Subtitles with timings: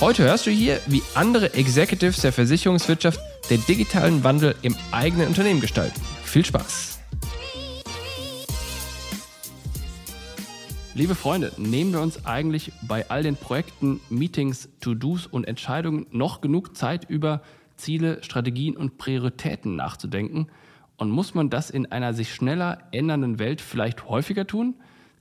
[0.00, 5.60] Heute hörst du hier, wie andere Executives der Versicherungswirtschaft den digitalen Wandel im eigenen Unternehmen
[5.60, 6.00] gestalten.
[6.24, 6.98] Viel Spaß!
[10.96, 16.40] Liebe Freunde, nehmen wir uns eigentlich bei all den Projekten, Meetings, To-Dos und Entscheidungen noch
[16.40, 17.40] genug Zeit über
[17.76, 20.48] Ziele, Strategien und Prioritäten nachzudenken?
[20.96, 24.74] Und muss man das in einer sich schneller ändernden Welt vielleicht häufiger tun?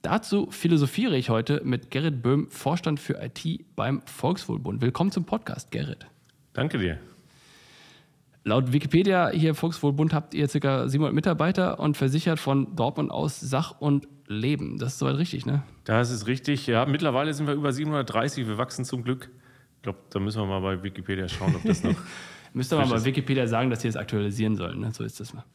[0.04, 4.82] Dazu philosophiere ich heute mit Gerrit Böhm, Vorstand für IT beim Volkswohlbund.
[4.82, 6.08] Willkommen zum Podcast, Gerrit.
[6.52, 7.00] Danke dir.
[8.44, 10.90] Laut Wikipedia hier Volkswohlbund habt ihr ca.
[10.90, 14.78] 700 Mitarbeiter und versichert von Dortmund aus Sach und Leben.
[14.78, 15.64] Das ist soweit richtig, ne?
[15.86, 16.86] Das ist richtig, ja.
[16.86, 18.46] Mittlerweile sind wir über 730.
[18.46, 19.32] Wir wachsen zum Glück.
[19.78, 21.96] Ich glaube, da müssen wir mal bei Wikipedia schauen, ob das noch.
[22.54, 24.82] Müsste man bei Wikipedia sagen, dass sie es aktualisieren sollen.
[24.82, 24.92] Ne?
[24.92, 25.46] So ist das mal.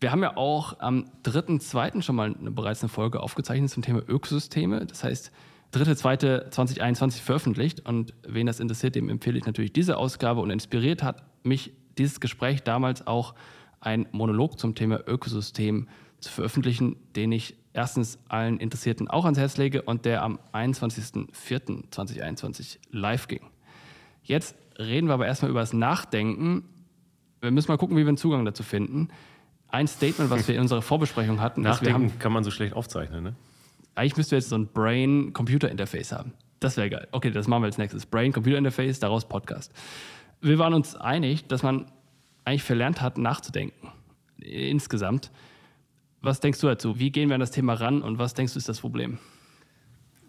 [0.00, 2.02] Wir haben ja auch am 3.2.
[2.02, 4.86] schon mal eine, bereits eine Folge aufgezeichnet zum Thema Ökosysteme.
[4.86, 5.30] Das heißt,
[5.72, 7.86] 3.2.2021 veröffentlicht.
[7.86, 10.40] Und wen das interessiert, dem empfehle ich natürlich diese Ausgabe.
[10.40, 13.34] Und inspiriert hat mich dieses Gespräch damals auch
[13.80, 15.88] ein Monolog zum Thema Ökosystem
[16.20, 22.78] zu veröffentlichen, den ich erstens allen Interessierten auch ans Herz lege und der am 21.04.2021
[22.90, 23.46] live ging.
[24.22, 26.64] Jetzt reden wir aber erstmal über das Nachdenken.
[27.40, 29.08] Wir müssen mal gucken, wie wir einen Zugang dazu finden
[29.74, 31.62] ein Statement, was wir in unserer Vorbesprechung hatten.
[31.62, 33.34] Nachdenken haben, kann man so schlecht aufzeichnen, ne?
[33.96, 36.32] Eigentlich müssten wir jetzt so ein Brain-Computer-Interface haben.
[36.60, 37.08] Das wäre geil.
[37.12, 38.06] Okay, das machen wir als nächstes.
[38.06, 39.72] Brain-Computer-Interface, daraus Podcast.
[40.40, 41.86] Wir waren uns einig, dass man
[42.44, 43.88] eigentlich verlernt hat, nachzudenken.
[44.38, 45.30] Insgesamt.
[46.22, 46.98] Was denkst du dazu?
[46.98, 49.18] Wie gehen wir an das Thema ran und was denkst du ist das Problem?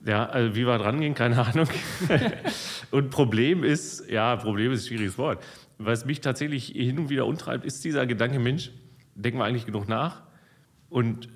[0.06, 1.68] Ja, also wie wir dran gehen, keine Ahnung.
[2.92, 5.44] und Problem ist, ja, Problem ist ein schwieriges Wort.
[5.78, 8.72] Was mich tatsächlich hin und wieder untreibt, ist dieser Gedanke, Mensch,
[9.16, 10.24] denken wir eigentlich genug nach.
[10.90, 11.30] Und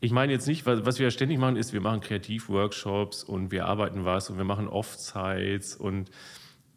[0.00, 3.66] ich meine jetzt nicht, was wir ja ständig machen, ist, wir machen Kreativworkshops und wir
[3.66, 6.10] arbeiten was und wir machen Offsites und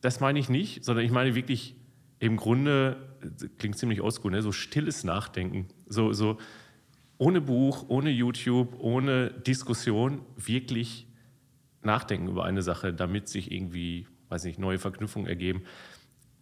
[0.02, 1.76] das meine ich nicht, sondern ich meine wirklich
[2.20, 2.98] im Grunde,
[3.58, 4.42] klingt ziemlich oldschool, ne?
[4.42, 5.68] so stilles Nachdenken.
[5.88, 6.38] So, so
[7.18, 11.08] ohne Buch, ohne YouTube, ohne Diskussion wirklich
[11.82, 15.64] nachdenken über eine Sache, damit sich irgendwie, weiß nicht, neue Verknüpfungen ergeben.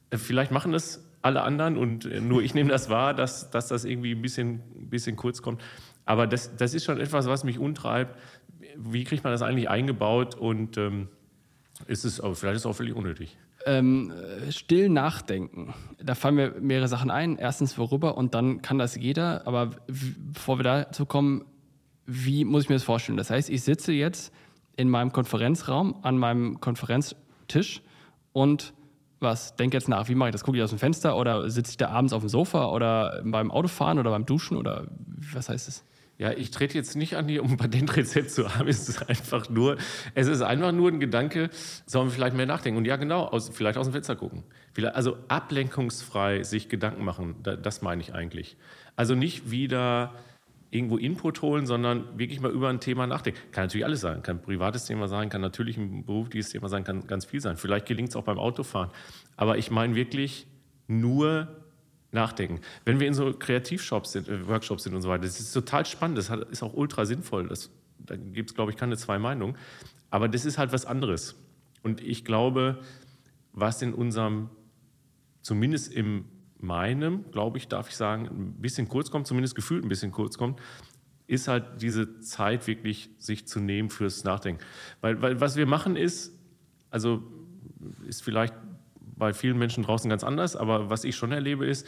[0.10, 3.68] Äh, vielleicht machen das alle anderen und äh, nur ich nehme das wahr, dass, dass
[3.68, 5.62] das irgendwie ein bisschen, bisschen kurz kommt.
[6.06, 8.16] Aber das, das ist schon etwas, was mich untreibt.
[8.78, 11.08] Wie kriegt man das eigentlich eingebaut und ähm,
[11.88, 13.38] ist es, vielleicht ist es auch völlig unnötig.
[13.66, 14.14] Ähm,
[14.52, 15.74] still nachdenken.
[16.02, 17.38] Da fallen mir mehrere Sachen ein.
[17.38, 19.48] Erstens, worüber und dann kann das jeder.
[19.48, 21.46] Aber bevor wir dazu kommen,
[22.06, 23.18] wie muss ich mir das vorstellen?
[23.18, 24.32] Das heißt, ich sitze jetzt
[24.78, 27.82] in meinem Konferenzraum an meinem Konferenztisch
[28.32, 28.74] und
[29.20, 29.56] was?
[29.56, 30.44] Denk jetzt nach, wie mache ich das?
[30.44, 33.52] Gucke ich aus dem Fenster oder sitze ich da abends auf dem Sofa oder beim
[33.52, 34.88] Autofahren oder beim Duschen oder
[35.34, 35.86] was heißt es?
[36.18, 38.68] Ja, ich trete jetzt nicht an, hier um ein Patentrezept zu haben.
[38.70, 39.78] Es ist einfach nur,
[40.14, 41.50] es ist einfach nur ein Gedanke,
[41.86, 42.78] sollen wir vielleicht mehr nachdenken?
[42.78, 44.44] Und ja, genau, aus, vielleicht aus dem Fenster gucken.
[44.74, 48.56] Vielleicht, also ablenkungsfrei sich Gedanken machen, das meine ich eigentlich.
[48.96, 50.14] Also nicht wieder
[50.72, 53.40] irgendwo Input holen, sondern wirklich mal über ein Thema nachdenken.
[53.52, 56.84] Kann natürlich alles sein, kann ein privates Thema sein, kann natürlich ein berufliches Thema sein,
[56.84, 57.58] kann ganz viel sein.
[57.58, 58.90] Vielleicht gelingt es auch beim Autofahren.
[59.38, 60.48] Aber ich meine wirklich
[60.88, 61.48] nur
[62.12, 62.62] nachdenken.
[62.84, 65.86] Wenn wir in so Kreativshops sind, äh, Workshops sind und so weiter, das ist total
[65.86, 67.48] spannend, das ist auch ultra sinnvoll.
[67.48, 67.70] Das,
[68.00, 69.56] da gibt es, glaube ich, keine zwei Meinungen.
[70.10, 71.36] Aber das ist halt was anderes.
[71.84, 72.80] Und ich glaube,
[73.54, 74.50] was in unserem,
[75.42, 76.26] zumindest im
[76.66, 80.38] meinem, glaube ich, darf ich sagen, ein bisschen kurz kommt, zumindest gefühlt ein bisschen kurz
[80.38, 80.60] kommt,
[81.28, 84.64] ist halt diese Zeit wirklich sich zu nehmen fürs Nachdenken.
[85.02, 86.38] Weil, weil was wir machen ist,
[86.92, 87.24] also
[88.08, 88.54] ist vielleicht
[89.18, 91.88] bei vielen Menschen draußen ganz anders, aber was ich schon erlebe ist,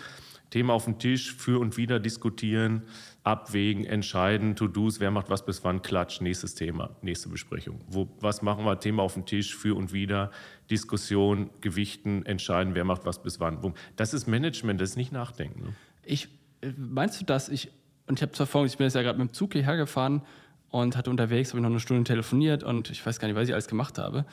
[0.49, 2.83] Thema auf den Tisch, für und wieder diskutieren,
[3.27, 7.81] abwägen, entscheiden, To-Dos, wer macht was bis wann, Klatsch, nächstes Thema, nächste Besprechung.
[7.89, 8.79] Wo, was machen wir?
[8.79, 10.31] Thema auf den Tisch, für und wieder,
[10.71, 13.73] Diskussion, Gewichten, entscheiden, wer macht was bis wann.
[13.97, 15.61] Das ist Management, das ist nicht Nachdenken.
[15.61, 15.73] Ne?
[16.05, 16.29] Ich,
[16.61, 17.49] äh, meinst du das?
[17.49, 17.69] Ich,
[18.07, 20.21] und ich habe zwar vorhin, ich bin jetzt ja gerade mit dem Zug hierher gefahren
[20.69, 23.49] und hatte unterwegs, habe ich noch eine Stunde telefoniert und ich weiß gar nicht, was
[23.49, 24.25] ich alles gemacht habe.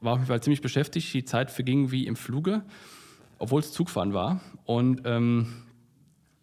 [0.00, 1.12] War auf jeden Fall ziemlich beschäftigt.
[1.12, 2.62] Die Zeit verging wie im Fluge,
[3.38, 4.40] obwohl es Zugfahren war.
[4.64, 5.64] Und ähm,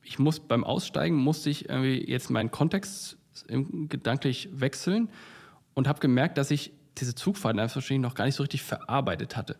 [0.05, 3.17] ich muss beim Aussteigen musste ich irgendwie jetzt meinen Kontext
[3.47, 5.09] gedanklich wechseln
[5.73, 9.57] und habe gemerkt, dass ich diese Zugfahrt einfach noch gar nicht so richtig verarbeitet hatte.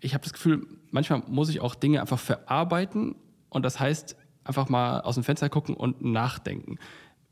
[0.00, 3.14] Ich habe das Gefühl, manchmal muss ich auch Dinge einfach verarbeiten
[3.50, 6.78] und das heißt einfach mal aus dem Fenster gucken und nachdenken.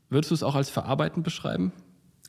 [0.09, 1.73] Würdest du es auch als Verarbeiten beschreiben?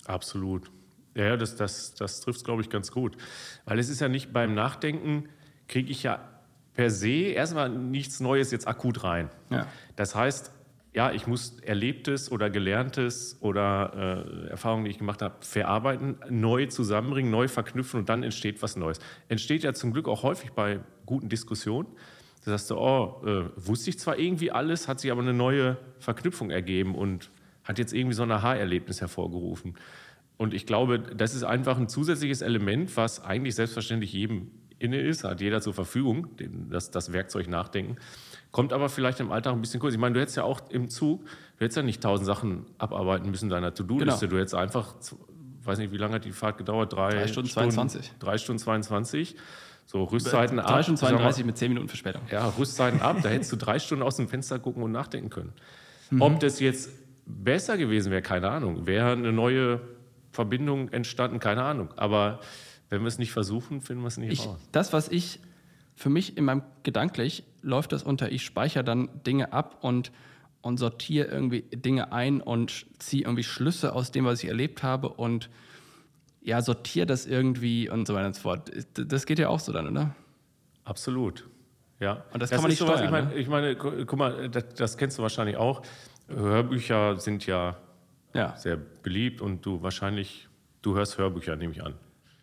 [0.07, 0.71] Absolut.
[1.15, 3.17] Ja, das, das, das trifft es, glaube ich, ganz gut.
[3.65, 5.29] Weil es ist ja nicht beim Nachdenken,
[5.69, 6.40] kriege ich ja
[6.75, 9.31] per se erstmal nichts Neues jetzt akut rein.
[9.51, 9.67] Ja.
[9.97, 10.53] Das heißt,
[10.93, 16.67] ja, ich muss Erlebtes oder Gelerntes oder äh, Erfahrungen, die ich gemacht habe, verarbeiten, neu
[16.67, 18.99] zusammenbringen, neu verknüpfen und dann entsteht was Neues.
[19.29, 21.89] Entsteht ja zum Glück auch häufig bei guten Diskussionen.
[22.45, 25.77] Da sagst du, oh, äh, wusste ich zwar irgendwie alles, hat sich aber eine neue
[25.99, 27.31] Verknüpfung ergeben und
[27.63, 29.75] hat jetzt irgendwie so ein Aha-Erlebnis hervorgerufen.
[30.39, 34.51] Und ich glaube, das ist einfach ein zusätzliches Element, was eigentlich selbstverständlich jedem
[34.81, 36.29] inne ist, hat jeder zur Verfügung,
[36.71, 37.97] das, das Werkzeug Nachdenken.
[38.51, 39.95] Kommt aber vielleicht im Alltag ein bisschen kurz.
[39.95, 43.31] Ich meine, du hättest ja auch im Zug, du hättest ja nicht tausend Sachen abarbeiten
[43.31, 44.27] müssen deiner To-Do-Liste.
[44.27, 44.31] Genau.
[44.31, 44.95] Du hättest einfach,
[45.63, 46.93] weiß nicht, wie lange hat die Fahrt gedauert?
[46.93, 48.13] Drei, drei Stunden, Stunden 22.
[48.19, 49.37] Drei Stunden 22.
[49.87, 50.71] So, Rüstzeiten drei ab.
[50.71, 52.23] Drei Stunden 32 mal, mit zehn Minuten Verspätung.
[52.31, 53.19] Ja, Rüstzeiten ab.
[53.23, 55.53] Da hättest du drei Stunden aus dem Fenster gucken und nachdenken können.
[56.11, 56.23] Mhm.
[56.23, 56.91] Ob das jetzt
[57.27, 58.87] besser gewesen wäre, keine Ahnung.
[58.87, 59.81] Wäre eine neue
[60.33, 61.91] Verbindung entstanden, keine Ahnung.
[61.97, 62.41] Aber
[62.91, 64.59] wenn wir es nicht versuchen, finden wir es nicht ich, raus.
[64.73, 65.41] Das, was ich
[65.95, 70.13] für mich in meinem gedanklich läuft das unter, ich speichere dann Dinge ab und,
[70.61, 75.09] und sortiere irgendwie Dinge ein und ziehe irgendwie Schlüsse aus dem, was ich erlebt habe
[75.09, 75.49] und
[76.43, 78.71] ja, sortiere das irgendwie und so weiter und so fort.
[78.95, 80.15] Das geht ja auch so dann, oder?
[80.85, 81.49] Absolut.
[82.01, 82.25] Ja.
[82.33, 83.05] Und das, das kann man nicht steuern.
[83.05, 83.35] ich, meine, ne?
[83.35, 85.83] ich meine, guck mal, das, das, kennst du wahrscheinlich auch.
[86.29, 87.77] Hörbücher sind ja,
[88.33, 90.49] ja sehr beliebt und du wahrscheinlich,
[90.81, 91.95] du hörst Hörbücher, nehme ich an.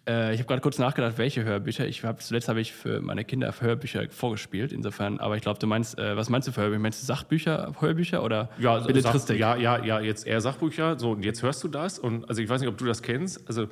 [0.07, 1.85] Äh, ich habe gerade kurz nachgedacht, welche Hörbücher.
[1.85, 5.19] Ich hab, zuletzt habe ich für meine Kinder Hörbücher vorgespielt, insofern.
[5.19, 6.79] Aber ich glaube, du meinst, äh, was meinst du für Hörbücher?
[6.79, 9.37] Meinst du Sachbücher, Hörbücher oder ja, Belletristik?
[9.37, 10.97] ja, ja, ja, jetzt eher Sachbücher.
[10.97, 11.99] So, und jetzt hörst du das.
[11.99, 13.45] Und also ich weiß nicht, ob du das kennst.
[13.47, 13.67] Also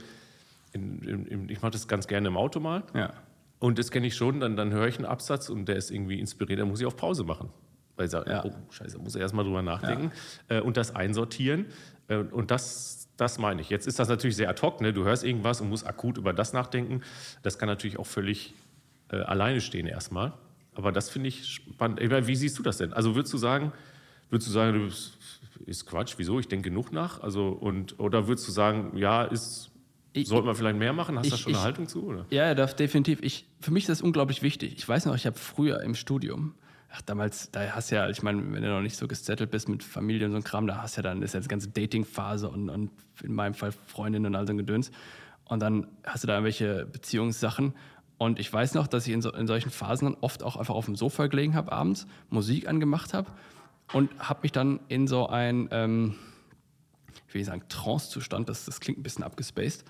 [0.74, 2.84] in, in, in, ich mache das ganz gerne im Auto mal.
[2.94, 3.14] Ja.
[3.60, 4.42] Und das kenne ich schon.
[4.42, 6.60] Dann, dann höre ich einen Absatz und der ist irgendwie inspiriert.
[6.60, 7.50] Dann muss ich auf Pause machen.
[7.96, 8.44] Weil ich sage, ja.
[8.44, 10.12] oh, scheiße, muss ich erstmal drüber nachdenken.
[10.50, 10.58] Ja.
[10.58, 11.68] Äh, und das einsortieren.
[12.10, 13.70] Äh, und das das meine ich.
[13.70, 14.82] Jetzt ist das natürlich sehr ad hoc.
[14.82, 14.94] Ne?
[14.94, 17.02] Du hörst irgendwas und musst akut über das nachdenken.
[17.44, 18.54] Das kann natürlich auch völlig
[19.10, 20.34] äh, alleine stehen erstmal.
[20.74, 22.00] Aber das finde ich spannend.
[22.02, 22.94] Wie siehst du das denn?
[22.94, 23.72] Also würdest du sagen,
[24.30, 25.14] würdest du sagen, das
[25.66, 26.40] ist Quatsch, wieso?
[26.40, 27.22] Ich denke genug nach.
[27.22, 29.72] Also, und, oder würdest du sagen, ja, ist,
[30.12, 31.18] ich, sollte man vielleicht mehr machen?
[31.18, 32.06] Hast du da schon ich, eine Haltung zu?
[32.06, 32.26] Oder?
[32.30, 33.20] Ja, definitiv.
[33.22, 34.76] Ich, für mich ist das unglaublich wichtig.
[34.78, 36.56] Ich weiß noch, ich habe früher im Studium
[36.96, 39.68] ach, damals, da hast du ja, ich meine, wenn du noch nicht so gesettelt bist
[39.68, 41.70] mit Familie und so ein Kram, da hast du ja dann, ist ja die ganze
[41.70, 44.92] Dating-Phase und, und in meinem Fall Freundinnen und all so ein Gedöns.
[45.46, 47.74] Und dann hast du da irgendwelche Beziehungssachen.
[48.18, 50.74] Und ich weiß noch, dass ich in, so, in solchen Phasen dann oft auch einfach
[50.74, 53.30] auf dem Sofa gelegen habe abends, Musik angemacht habe
[53.92, 56.16] und habe mich dann in so ein, ähm,
[57.28, 59.84] ich will nicht sagen Trance-Zustand, das, das klingt ein bisschen abgespaced,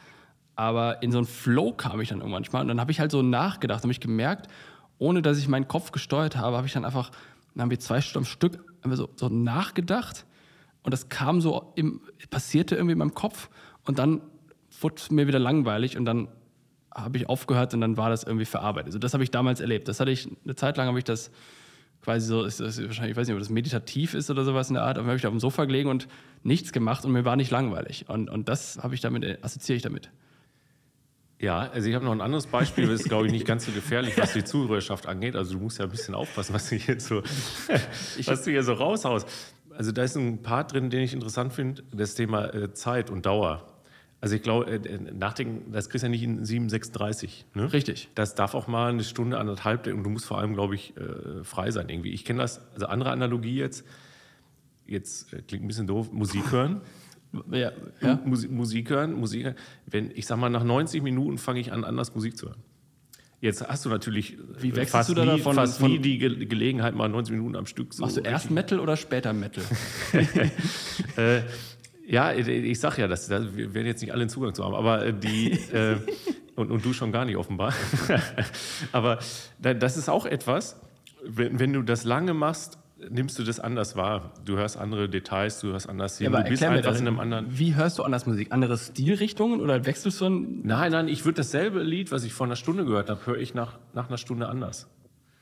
[0.55, 2.61] aber in so einen Flow kam ich dann irgendwann mal.
[2.61, 4.47] Und dann habe ich halt so nachgedacht, habe ich gemerkt,
[4.97, 7.11] ohne dass ich meinen Kopf gesteuert habe, habe ich dann einfach,
[7.53, 10.25] dann haben wir zwei Stunden am Stück so, so nachgedacht
[10.83, 13.49] und das kam so, im, passierte irgendwie in meinem Kopf
[13.85, 14.21] und dann
[14.81, 16.27] wurde es mir wieder langweilig und dann
[16.93, 18.87] habe ich aufgehört und dann war das irgendwie verarbeitet.
[18.87, 19.87] Also das habe ich damals erlebt.
[19.87, 21.31] Das hatte ich, eine Zeit lang habe ich das
[22.01, 24.75] quasi so, ist das wahrscheinlich, ich weiß nicht, ob das meditativ ist oder sowas in
[24.75, 26.07] der Art, aber habe ich auf dem Sofa gelegen und
[26.43, 28.05] nichts gemacht und mir war nicht langweilig.
[28.07, 30.11] Und, und das habe ich damit, assoziiere ich damit.
[31.39, 33.71] Ja, also ich habe noch ein anderes Beispiel, das ist, glaube ich, nicht ganz so
[33.71, 35.35] gefährlich, was die Zuhörerschaft angeht.
[35.35, 37.21] Also du musst ja ein bisschen aufpassen, was du hier so,
[38.25, 39.27] was du hier so raushaust.
[39.77, 43.25] Also da ist ein Part drin, den ich interessant finde, das Thema äh, Zeit und
[43.25, 43.65] Dauer.
[44.21, 47.45] Also ich glaube, äh, nachdenken, das kriegst du ja nicht in 736.
[47.53, 47.71] Ne?
[47.73, 48.09] Richtig.
[48.15, 51.43] Das darf auch mal eine Stunde, anderthalb, und du musst vor allem, glaube ich, äh,
[51.43, 52.11] frei sein irgendwie.
[52.11, 53.85] Ich kenne das, also andere Analogie jetzt,
[54.87, 56.81] jetzt äh, klingt ein bisschen doof, Musik hören.
[57.51, 58.19] Ja, ja.
[58.25, 59.55] Musik, Musik hören, Musik hören.
[59.85, 62.61] Wenn, ich sag mal, nach 90 Minuten fange ich an, anders Musik zu hören.
[63.41, 66.95] Jetzt hast du natürlich Wie fast, du da nie, davon, fast nie die Ge Gelegenheit,
[66.95, 68.01] mal 90 Minuten am Stück zu.
[68.01, 69.63] Machst du erst Metal oder später Metal?
[71.17, 71.41] äh,
[72.07, 74.73] ja, ich sag ja, das, das, wir werden jetzt nicht alle einen Zugang zu haben,
[74.73, 75.97] aber äh, die, äh,
[76.55, 77.73] und, und, du schon gar nicht offenbar.
[78.91, 79.19] aber
[79.59, 80.79] das ist auch etwas,
[81.23, 82.77] wenn, wenn du das lange machst,
[83.09, 84.33] nimmst du das anders wahr.
[84.45, 86.27] Du hörst andere Details, du hörst anders hin.
[86.27, 86.99] aber du bist einfach das.
[86.99, 87.57] in einem anderen.
[87.57, 88.51] Wie hörst du anders Musik?
[88.51, 90.61] Andere Stilrichtungen oder wechselst du ein.
[90.63, 93.53] Nein, nein, ich würde dasselbe Lied, was ich vor einer Stunde gehört habe, höre ich
[93.53, 94.87] nach, nach einer Stunde anders.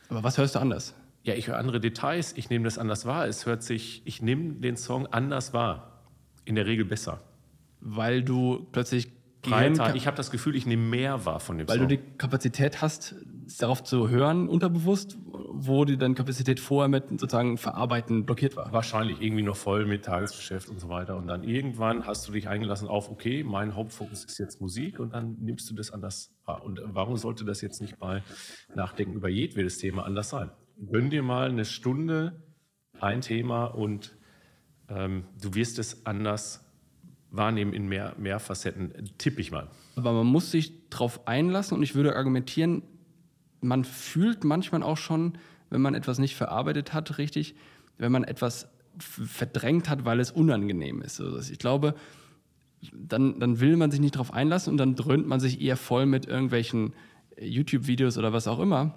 [0.09, 0.93] Aber was hörst du anders?
[1.23, 3.27] Ja, ich höre andere Details, ich nehme das anders wahr.
[3.27, 6.01] Es hört sich, ich nehme den Song anders wahr.
[6.45, 7.21] In der Regel besser.
[7.79, 9.09] Weil du plötzlich.
[9.41, 11.87] Gehirn- Ich habe das Gefühl, ich nehme mehr wahr von dem weil Song.
[11.89, 13.15] du die Kapazität hast,
[13.59, 18.71] darauf zu hören, unterbewusst, wo die dann Kapazität vorher mit sozusagen Verarbeiten blockiert war.
[18.71, 21.17] Wahrscheinlich irgendwie noch voll mit Tagesgeschäft und so weiter.
[21.17, 25.13] Und dann irgendwann hast du dich eingelassen auf, okay, mein Hauptfokus ist jetzt Musik und
[25.13, 26.63] dann nimmst du das anders wahr.
[26.63, 28.23] Und warum sollte das jetzt nicht bei
[28.75, 30.51] Nachdenken über jedwedes Thema anders sein?
[30.91, 32.41] Gönn dir mal eine Stunde
[32.99, 34.17] ein Thema und
[34.89, 36.63] ähm, du wirst es anders
[37.33, 39.11] wahrnehmen in mehr, mehr Facetten.
[39.17, 39.67] Tipp ich mal.
[39.95, 42.83] Aber man muss sich darauf einlassen und ich würde argumentieren,
[43.63, 45.33] man fühlt manchmal auch schon,
[45.69, 47.55] wenn man etwas nicht verarbeitet hat, richtig,
[47.97, 48.67] wenn man etwas
[48.99, 51.19] verdrängt hat, weil es unangenehm ist.
[51.19, 51.95] Also ich glaube,
[52.91, 56.05] dann, dann will man sich nicht darauf einlassen und dann dröhnt man sich eher voll
[56.05, 56.93] mit irgendwelchen
[57.37, 58.95] äh, YouTube-Videos oder was auch immer,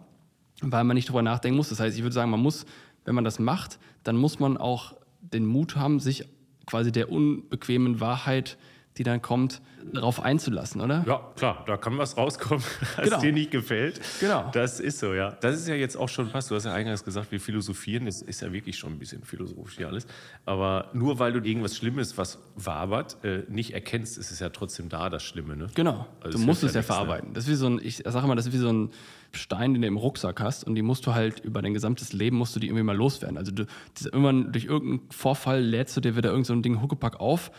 [0.61, 1.69] weil man nicht drüber nachdenken muss.
[1.69, 2.67] Das heißt, ich würde sagen, man muss,
[3.05, 6.25] wenn man das macht, dann muss man auch den Mut haben, sich
[6.67, 8.59] quasi der unbequemen Wahrheit,
[8.99, 9.61] die dann kommt,
[9.93, 11.05] darauf einzulassen, oder?
[11.07, 12.65] Ja, klar, da kann was rauskommen,
[12.97, 13.21] was Genau.
[13.21, 14.01] dir nicht gefällt.
[14.21, 14.51] Genau.
[14.53, 15.33] Das ist so, ja.
[15.41, 18.23] Das ist ja jetzt auch schon fast, du hast ja eingangs gesagt, wir philosophieren, das
[18.23, 20.07] ist ja wirklich schon ein bisschen philosophisch hier alles.
[20.45, 24.89] Aber nur weil du irgendwas Schlimmes, was wabert, äh, nicht erkennst, ist es ja trotzdem
[24.89, 25.69] da, das Schlimme, ne?
[25.75, 26.07] Genau.
[26.21, 26.95] Also du musst es ja nichts, ne?
[26.95, 27.35] verarbeiten.
[27.35, 28.91] Das ist wie so ein, ich sage immer, das ist wie so ein
[29.33, 32.37] Stein, den du im Rucksack hast und die musst du halt über dein gesamtes Leben
[32.39, 33.37] musst du die irgendwie mal loswerden.
[33.37, 36.81] Also du, das, irgendwann durch irgendeinen Vorfall lädst du dir wieder irgend so ein Ding
[36.81, 37.51] Huckepack auf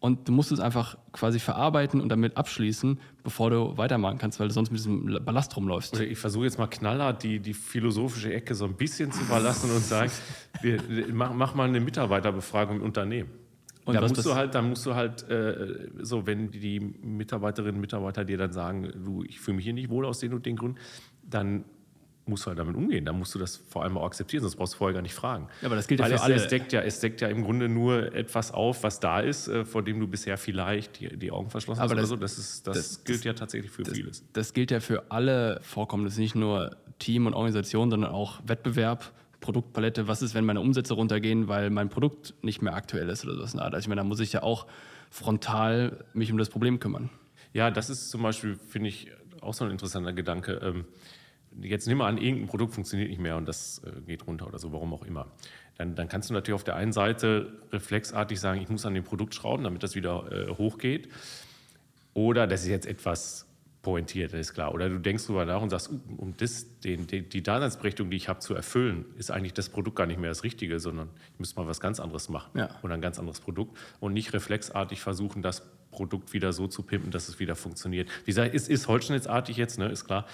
[0.00, 4.48] und du musst es einfach quasi verarbeiten und damit abschließen, bevor du weitermachen kannst, weil
[4.48, 5.94] du sonst mit diesem Ballast rumläufst.
[5.94, 9.70] Oder ich versuche jetzt mal knallhart die, die philosophische Ecke so ein bisschen zu verlassen
[9.70, 10.10] und sagen,
[10.62, 13.30] wir, mach, mach mal eine Mitarbeiterbefragung im Unternehmen.
[13.84, 17.80] Und da musst du halt, da musst du halt, äh, so wenn die Mitarbeiterinnen und
[17.82, 20.56] Mitarbeiter dir dann sagen, du, ich fühle mich hier nicht wohl aus den und den
[20.56, 20.78] Gründen,
[21.22, 21.64] dann
[22.30, 23.04] musst du halt damit umgehen.
[23.04, 25.48] Dann musst du das vor allem auch akzeptieren, sonst brauchst du vorher gar nicht fragen.
[25.60, 26.34] Ja, aber das gilt ja Weil für es, alle.
[26.36, 29.64] Es deckt, ja, es deckt ja im Grunde nur etwas auf, was da ist, äh,
[29.66, 32.16] vor dem du bisher vielleicht die, die Augen verschlossen Aber hast oder das- so.
[32.16, 34.24] Das, ist, das, das- gilt ja tatsächlich für vieles.
[34.32, 40.06] Das gilt ja für alle Vorkommnisse, nicht nur Team und Organisation, sondern auch Wettbewerb, Produktpalette.
[40.06, 43.56] Was ist, wenn meine Umsätze runtergehen, weil mein Produkt nicht mehr aktuell ist oder sowas?
[43.56, 44.66] Also ich meine, da muss ich ja auch
[45.10, 47.10] frontal mich um das Problem kümmern.
[47.52, 49.10] Ja, das ist zum Beispiel, finde ich,
[49.40, 50.60] auch so ein interessanter Gedanke.
[50.62, 50.84] Ähm,
[51.60, 54.58] jetzt nimm mal an, irgendein Produkt funktioniert nicht mehr und das äh, geht runter oder
[54.58, 55.26] so, warum auch immer.
[55.76, 59.04] Dann, dann kannst du natürlich auf der einen Seite reflexartig sagen, ich muss an dem
[59.04, 61.08] Produkt schrauben, damit das wieder äh, hochgeht.
[62.12, 63.46] Oder das ist jetzt etwas
[63.82, 64.74] pointiert, das ist klar.
[64.74, 68.16] Oder du denkst drüber nach und sagst, uh, um das, den, die, die Daseinsberechtigung, die
[68.16, 71.38] ich habe, zu erfüllen, ist eigentlich das Produkt gar nicht mehr das Richtige, sondern ich
[71.38, 72.68] müsste mal was ganz anderes machen Ja.
[72.82, 77.10] oder ein ganz anderes Produkt und nicht reflexartig versuchen, das Produkt wieder so zu pimpen,
[77.10, 78.08] dass es wieder funktioniert.
[78.24, 80.26] Wie gesagt, es ist holzschnittsartig jetzt, ne, ist klar.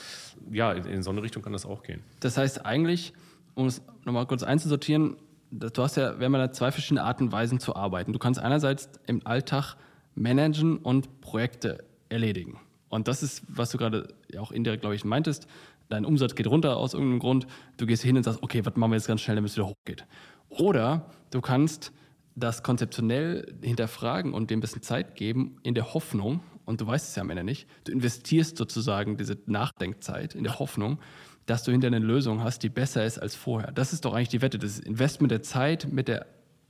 [0.51, 2.03] Ja, in, in so eine Richtung kann das auch gehen.
[2.21, 3.13] Das heißt eigentlich,
[3.55, 5.17] um es nochmal kurz einzusortieren,
[5.51, 8.13] du hast ja, wir haben ja zwei verschiedene Arten und Weisen zu arbeiten.
[8.13, 9.77] Du kannst einerseits im Alltag
[10.15, 12.61] managen und Projekte erledigen.
[12.89, 14.09] Und das ist, was du gerade
[14.39, 15.47] auch indirekt, glaube ich, meintest.
[15.89, 17.47] Dein Umsatz geht runter aus irgendeinem Grund.
[17.77, 19.67] Du gehst hin und sagst, okay, was machen wir jetzt ganz schnell, damit es wieder
[19.67, 20.05] hochgeht.
[20.49, 21.93] Oder du kannst
[22.37, 27.09] das konzeptionell hinterfragen und dem ein bisschen Zeit geben, in der Hoffnung, und du weißt
[27.09, 30.99] es ja am Ende nicht, du investierst sozusagen diese Nachdenkzeit in der Hoffnung,
[31.47, 33.73] dass du hinter eine Lösung hast, die besser ist als vorher.
[33.73, 36.27] Das ist doch eigentlich die Wette, das Investment der Zeit mit der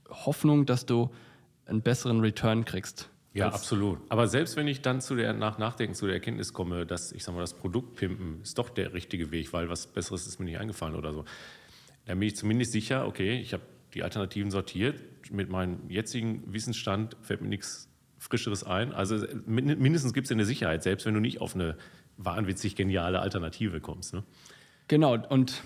[0.09, 1.11] Hoffnung, dass du
[1.65, 3.09] einen besseren Return kriegst.
[3.33, 3.99] Ja, absolut.
[4.09, 7.23] Aber selbst wenn ich dann zu der nach Nachdenken zu der Erkenntnis komme, dass ich
[7.23, 10.45] sag mal, das Produkt pimpen ist doch der richtige Weg, weil was Besseres ist mir
[10.45, 11.25] nicht eingefallen oder so,
[12.05, 13.63] dann bin ich zumindest sicher, okay, ich habe
[13.93, 15.01] die Alternativen sortiert.
[15.31, 18.93] Mit meinem jetzigen Wissensstand fällt mir nichts Frischeres ein.
[18.93, 21.77] Also min- mindestens gibt es eine Sicherheit, selbst wenn du nicht auf eine
[22.17, 24.13] wahnwitzig geniale Alternative kommst.
[24.13, 24.23] Ne?
[24.87, 25.61] Genau, und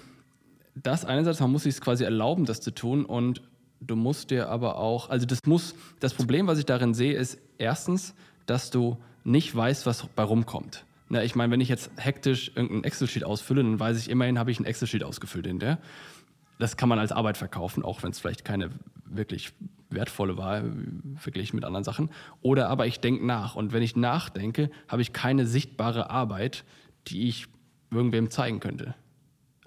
[0.76, 3.42] das einerseits, man muss sich quasi erlauben, das zu tun und
[3.80, 7.40] du musst dir aber auch, also das muss, das Problem, was ich darin sehe, ist
[7.58, 8.14] erstens,
[8.46, 10.86] dass du nicht weißt, was bei rumkommt.
[11.10, 14.52] Na, ich meine, wenn ich jetzt hektisch irgendein Excel-Sheet ausfülle, dann weiß ich immerhin, habe
[14.52, 15.78] ich ein Excel-Sheet ausgefüllt in der.
[16.62, 18.70] Das kann man als Arbeit verkaufen, auch wenn es vielleicht keine
[19.04, 19.52] wirklich
[19.90, 20.62] wertvolle war,
[21.18, 22.12] verglichen mit anderen Sachen.
[22.44, 23.56] Oder aber ich denke nach.
[23.56, 26.64] Und wenn ich nachdenke, habe ich keine sichtbare Arbeit,
[27.08, 27.48] die ich
[27.90, 28.94] irgendwem zeigen könnte.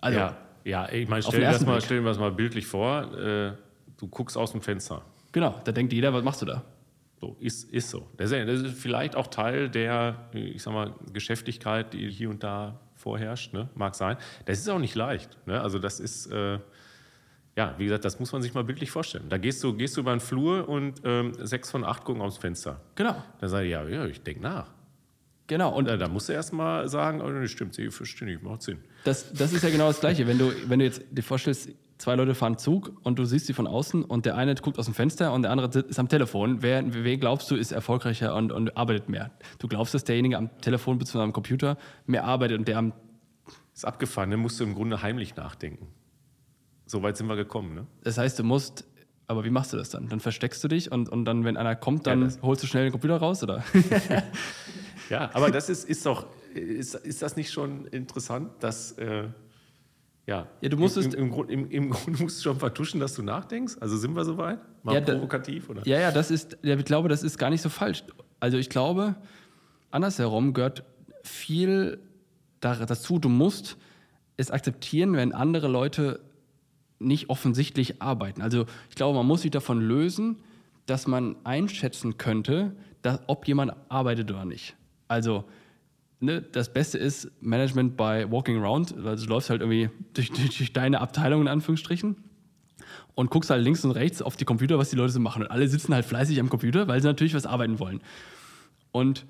[0.00, 3.12] Also, ja, ja, ich meine, stell mal, stell dir das mal bildlich vor.
[3.18, 3.52] Äh,
[3.96, 5.02] du guckst aus dem Fenster.
[5.32, 6.62] genau, da denkt jeder, was machst du da?
[7.20, 8.08] So, ist, ist so.
[8.16, 12.44] Das ist, das ist vielleicht auch Teil der, ich sag mal, Geschäftigkeit, die hier und
[12.44, 13.68] da vorherrscht, ne?
[13.74, 14.16] mag sein.
[14.46, 15.36] Das ist auch nicht leicht.
[15.46, 15.60] Ne?
[15.60, 16.58] Also das ist, äh,
[17.56, 19.26] ja, wie gesagt, das muss man sich mal bildlich vorstellen.
[19.28, 22.38] Da gehst du, gehst du über den Flur und ähm, sechs von acht gucken aufs
[22.38, 22.80] Fenster.
[22.96, 23.16] Genau.
[23.40, 24.72] Dann sage ich, ja, ja ich denke nach.
[25.46, 25.74] Genau.
[25.74, 28.62] Und Da, da musst du erst mal sagen, oh, das stimmt, sie verstehe ich, macht
[28.62, 28.78] Sinn.
[29.04, 30.26] Das, das ist ja genau das Gleiche.
[30.26, 33.52] Wenn du, wenn du jetzt dir vorstellst, zwei Leute fahren Zug und du siehst sie
[33.52, 36.60] von außen und der eine guckt aus dem Fenster und der andere ist am Telefon.
[36.60, 39.30] Wer, wer glaubst du, ist erfolgreicher und, und arbeitet mehr?
[39.58, 41.20] Du glaubst, dass derjenige am Telefon bzw.
[41.20, 42.92] am Computer mehr arbeitet und der am.
[43.74, 45.88] Ist abgefahren, dann musst du im Grunde heimlich nachdenken.
[46.86, 47.86] So weit sind wir gekommen, ne?
[48.02, 48.84] Das heißt, du musst.
[49.26, 50.06] Aber wie machst du das dann?
[50.08, 52.84] Dann versteckst du dich und, und dann, wenn einer kommt, dann Ja, holst du schnell
[52.84, 53.64] den Computer raus, oder?
[55.10, 59.24] Ja, aber das ist, ist doch, ist, ist das nicht schon interessant, dass, äh,
[60.26, 63.14] ja, Ja, du musstest- im, im, Grund, im, im Grunde musst du schon vertuschen, dass
[63.14, 63.76] du nachdenkst.
[63.80, 64.58] Also sind wir soweit?
[64.82, 65.86] Mal Ja, provokativ, oder?
[65.86, 68.02] Ja, ja, das ist, ja, ich glaube, das ist gar nicht so falsch.
[68.40, 69.14] Also ich glaube,
[69.90, 70.84] andersherum gehört
[71.22, 71.98] viel
[72.60, 73.18] da- dazu.
[73.18, 73.76] Du musst
[74.38, 76.20] es akzeptieren, wenn andere Leute
[76.98, 78.42] nicht offensichtlich arbeiten.
[78.42, 80.36] Also ich glaube, man muss sich davon lösen,
[80.86, 84.76] dass man einschätzen könnte, dass, ob jemand arbeitet oder nicht.
[85.08, 85.44] Also
[86.20, 88.94] ne, das Beste ist Management bei Walking Around.
[89.04, 92.16] Also du läufst halt irgendwie durch, durch, durch deine Abteilung in Anführungsstrichen
[93.14, 95.42] und guckst halt links und rechts auf die Computer, was die Leute so machen.
[95.42, 98.00] Und alle sitzen halt fleißig am Computer, weil sie natürlich was arbeiten wollen.
[98.92, 99.26] Und,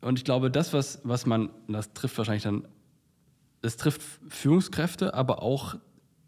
[0.00, 2.66] und ich glaube, das, was, was man, das trifft wahrscheinlich dann,
[3.62, 5.76] das trifft Führungskräfte, aber auch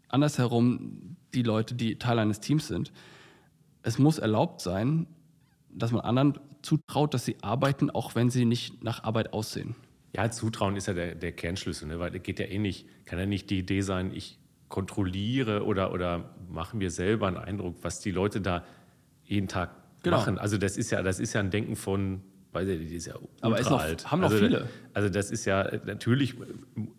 [0.09, 2.91] andersherum die Leute, die Teil eines Teams sind.
[3.83, 5.07] Es muss erlaubt sein,
[5.69, 9.75] dass man anderen zutraut, dass sie arbeiten, auch wenn sie nicht nach Arbeit aussehen.
[10.15, 11.99] Ja, Zutrauen ist ja der, der Kernschlüssel, ne?
[11.99, 15.91] weil es geht ja eh nicht, kann ja nicht die Idee sein, ich kontrolliere oder,
[15.93, 18.63] oder mache mir selber einen Eindruck, was die Leute da
[19.25, 19.71] jeden Tag
[20.03, 20.17] Genau.
[20.17, 20.37] machen.
[20.37, 22.21] Also das ist ja, das ist ja ein Denken von,
[22.53, 24.11] weiß ich, die ist ja Aber ist noch- alt.
[24.11, 24.69] haben noch also, viele.
[24.93, 26.35] Also das ist ja, natürlich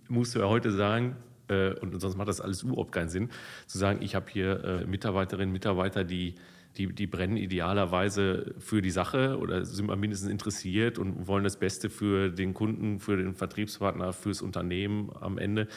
[0.08, 1.14] musst du ja heute sagen,
[1.48, 3.30] äh, und sonst macht das alles überhaupt keinen Sinn,
[3.66, 6.34] zu sagen, ich habe hier äh, Mitarbeiterinnen, Mitarbeiter, die,
[6.76, 11.58] die, die brennen idealerweise für die Sache oder sind mal mindestens interessiert und wollen das
[11.58, 15.68] Beste für den Kunden, für den Vertriebspartner, fürs Unternehmen am Ende.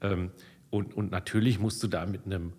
[0.00, 0.30] Ähm,
[0.70, 2.52] und, und natürlich musst du da mit einem,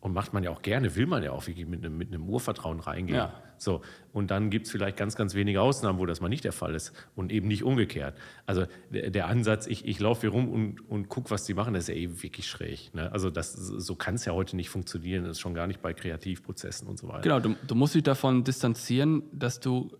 [0.00, 2.28] und macht man ja auch gerne, will man ja auch wirklich mit einem, mit einem
[2.28, 3.18] Urvertrauen reingehen.
[3.18, 3.34] Ja.
[3.58, 3.82] So,
[4.14, 6.74] und dann gibt es vielleicht ganz, ganz wenige Ausnahmen, wo das mal nicht der Fall
[6.74, 8.16] ist und eben nicht umgekehrt.
[8.46, 11.74] Also der, der Ansatz, ich, ich laufe hier rum und, und gucke, was die machen,
[11.74, 12.94] das ist ja eben wirklich schräg.
[12.94, 13.12] Ne?
[13.12, 15.92] Also das, so kann es ja heute nicht funktionieren, das ist schon gar nicht bei
[15.92, 17.20] Kreativprozessen und so weiter.
[17.20, 19.90] Genau, du, du musst dich davon distanzieren, dass du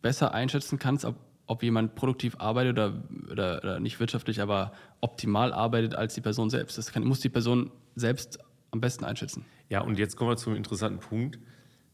[0.00, 1.16] besser einschätzen kannst, ob,
[1.48, 3.02] ob jemand produktiv arbeitet oder,
[3.32, 6.78] oder, oder nicht wirtschaftlich, aber optimal arbeitet als die Person selbst.
[6.78, 8.38] Das kann, muss die Person selbst
[8.70, 9.44] am besten einschätzen.
[9.68, 11.38] Ja, und jetzt kommen wir zum interessanten Punkt.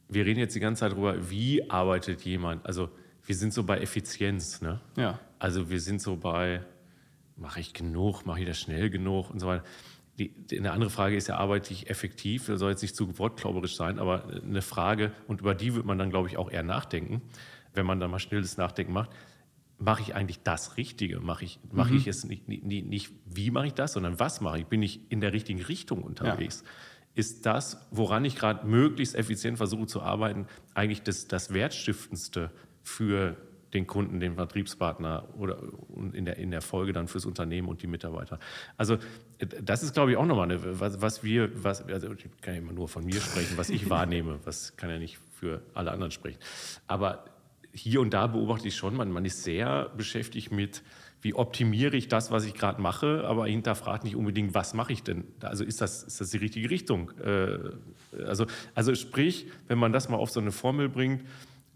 [0.08, 2.64] Wir reden jetzt die ganze Zeit darüber, wie arbeitet jemand.
[2.66, 2.90] Also
[3.24, 4.60] wir sind so bei Effizienz.
[4.60, 4.80] Ne?
[4.96, 5.18] Ja.
[5.38, 6.64] Also wir sind so bei,
[7.36, 9.64] mache ich genug, mache ich das schnell genug und so weiter.
[10.18, 12.46] Die, die, eine andere Frage ist ja, arbeite ich effektiv?
[12.46, 15.98] Das soll jetzt nicht zu wortklauberisch sein, aber eine Frage, und über die wird man
[15.98, 17.20] dann, glaube ich, auch eher nachdenken,
[17.72, 19.10] wenn man dann mal schnelles Nachdenken macht.
[19.78, 21.20] Mache ich eigentlich das Richtige?
[21.20, 24.60] Mache ich, mache ich es nicht, nicht, nicht, wie mache ich das, sondern was mache
[24.60, 24.66] ich?
[24.66, 26.62] Bin ich in der richtigen Richtung unterwegs?
[27.14, 32.50] Ist das, woran ich gerade möglichst effizient versuche zu arbeiten, eigentlich das, das Wertstiftendste
[32.82, 33.36] für
[33.74, 37.82] den Kunden, den Vertriebspartner oder und in der, in der Folge dann fürs Unternehmen und
[37.82, 38.38] die Mitarbeiter.
[38.76, 38.98] Also
[39.60, 42.60] das ist, glaube ich, auch nochmal eine, was, was wir, was, also ich kann ja
[42.60, 46.12] immer nur von mir sprechen, was ich wahrnehme, was kann ja nicht für alle anderen
[46.12, 46.38] sprechen.
[46.86, 47.24] Aber
[47.74, 50.82] hier und da beobachte ich schon, man, man ist sehr beschäftigt mit,
[51.20, 55.02] wie optimiere ich das, was ich gerade mache, aber hinterfragt nicht unbedingt, was mache ich
[55.02, 55.24] denn?
[55.40, 57.10] Also ist das, ist das die richtige Richtung?
[57.18, 57.58] Äh,
[58.24, 61.24] also, also sprich, wenn man das mal auf so eine Formel bringt,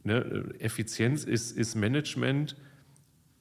[0.05, 2.57] ne, Effizienz ist, ist Management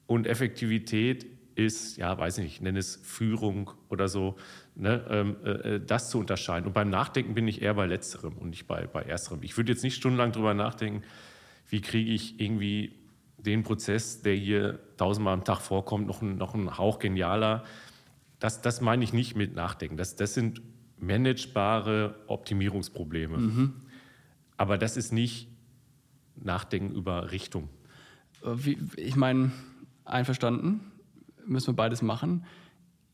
[0.06, 4.36] und Effektivität ist, ja, weiß nicht, ich nenne es Führung oder so,
[4.74, 6.66] ne, ähm, äh, das zu unterscheiden.
[6.66, 9.42] Und beim Nachdenken bin ich eher bei Letzterem und nicht bei, bei Ersterem.
[9.42, 11.02] Ich würde jetzt nicht stundenlang drüber nachdenken,
[11.68, 12.92] wie kriege ich irgendwie
[13.36, 17.64] den Prozess, der hier tausendmal am Tag vorkommt, noch ein, noch ein Hauch genialer.
[18.38, 19.96] Das, das meine ich nicht mit Nachdenken.
[19.96, 20.60] Das, das sind
[20.98, 23.38] managebare Optimierungsprobleme.
[24.56, 25.48] Aber das ist nicht
[26.36, 27.68] Nachdenken über Richtung.
[28.42, 29.52] Äh, Wie, ich meine,
[30.04, 30.80] einverstanden,
[31.46, 32.44] müssen wir beides machen.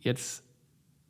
[0.00, 0.44] Jetzt,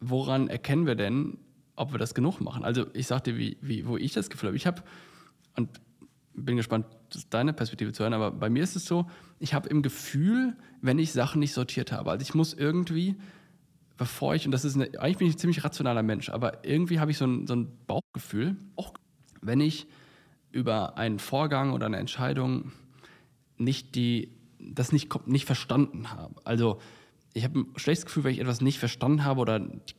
[0.00, 1.38] woran erkennen wir denn,
[1.76, 2.64] ob wir das genug machen?
[2.64, 4.57] Also ich sag dir, wie, wie, wo ich das Gefühl habe.
[4.57, 4.83] Ich habe,
[5.57, 5.68] und
[6.35, 6.87] bin gespannt,
[7.31, 9.07] deine Perspektive zu hören, aber bei mir ist es so,
[9.38, 13.16] ich habe im Gefühl, wenn ich Sachen nicht sortiert habe, also ich muss irgendwie,
[13.97, 17.01] bevor ich, und das ist eine, eigentlich bin ich ein ziemlich rationaler Mensch, aber irgendwie
[17.01, 18.94] habe ich so ein, so ein Bauchgefühl, auch
[19.40, 19.87] wenn ich
[20.51, 22.73] über einen Vorgang oder eine Entscheidung
[23.57, 26.35] nicht die, das nicht, nicht verstanden habe.
[26.44, 26.81] Also
[27.33, 29.94] ich habe ein schlechtes Gefühl, wenn ich etwas nicht verstanden habe oder das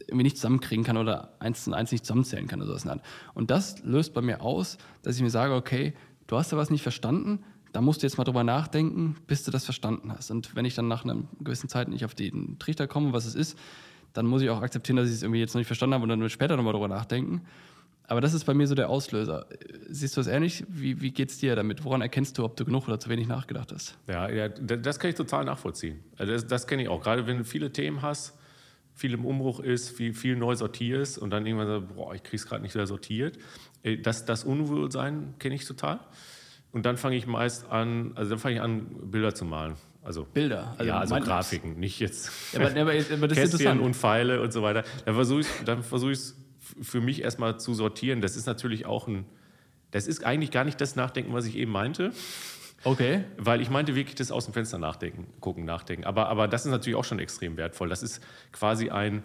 [0.00, 3.00] irgendwie nicht zusammenkriegen kann oder eins und eins nicht zusammenzählen kann oder sowas.
[3.34, 5.94] Und das löst bei mir aus, dass ich mir sage, okay,
[6.26, 9.50] du hast da was nicht verstanden, da musst du jetzt mal drüber nachdenken, bis du
[9.50, 10.30] das verstanden hast.
[10.30, 13.34] Und wenn ich dann nach einer gewissen Zeit nicht auf den Trichter komme, was es
[13.34, 13.58] ist,
[14.12, 16.08] dann muss ich auch akzeptieren, dass ich es irgendwie jetzt noch nicht verstanden habe und
[16.08, 17.42] dann später nochmal drüber nachdenken.
[18.06, 19.46] Aber das ist bei mir so der Auslöser.
[19.88, 20.64] Siehst du das ähnlich?
[20.68, 21.84] Wie, wie es dir damit?
[21.84, 23.98] Woran erkennst du, ob du genug oder zu wenig nachgedacht hast?
[24.06, 26.00] Ja, ja das kann ich total nachvollziehen.
[26.16, 27.02] Also das, das kenne ich auch.
[27.02, 28.34] Gerade wenn du viele Themen hast,
[28.94, 32.36] viel im Umbruch ist, viel, viel neu sortierst und dann irgendwann sagst, boah, ich kriege
[32.36, 33.38] es gerade nicht wieder sortiert.
[33.82, 36.00] Äh, das, das Unwohlsein kenne ich total.
[36.72, 39.76] Und dann fange ich meist an, also dann fange ich an, Bilder zu malen.
[40.02, 43.96] Also, Bilder, also ja, also Grafiken, nicht jetzt ja, aber, aber, aber das Kästchen und
[43.96, 44.84] Pfeile und so weiter.
[45.06, 46.12] Dann versuche ich es versuch
[46.82, 48.20] für mich erstmal zu sortieren.
[48.20, 49.24] Das ist natürlich auch ein,
[49.90, 52.12] das ist eigentlich gar nicht das Nachdenken, was ich eben meinte.
[52.84, 53.24] Okay.
[53.38, 56.04] Weil ich meinte wirklich das aus dem Fenster nachdenken, gucken, nachdenken.
[56.04, 57.88] Aber, aber das ist natürlich auch schon extrem wertvoll.
[57.88, 59.22] Das ist quasi ein,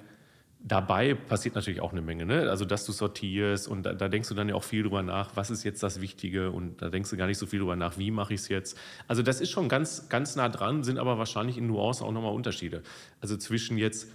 [0.60, 2.26] dabei passiert natürlich auch eine Menge.
[2.26, 2.50] Ne?
[2.50, 5.36] Also, dass du sortierst und da, da, denkst du dann ja auch viel drüber nach,
[5.36, 7.98] was ist jetzt das Wichtige und da denkst du gar nicht so viel drüber nach,
[7.98, 8.78] wie mache ich es jetzt.
[9.08, 12.34] Also, das ist schon ganz, ganz nah dran, sind aber wahrscheinlich in Nuancen auch nochmal
[12.34, 12.84] Unterschiede.
[13.22, 14.08] Also zwischen jetzt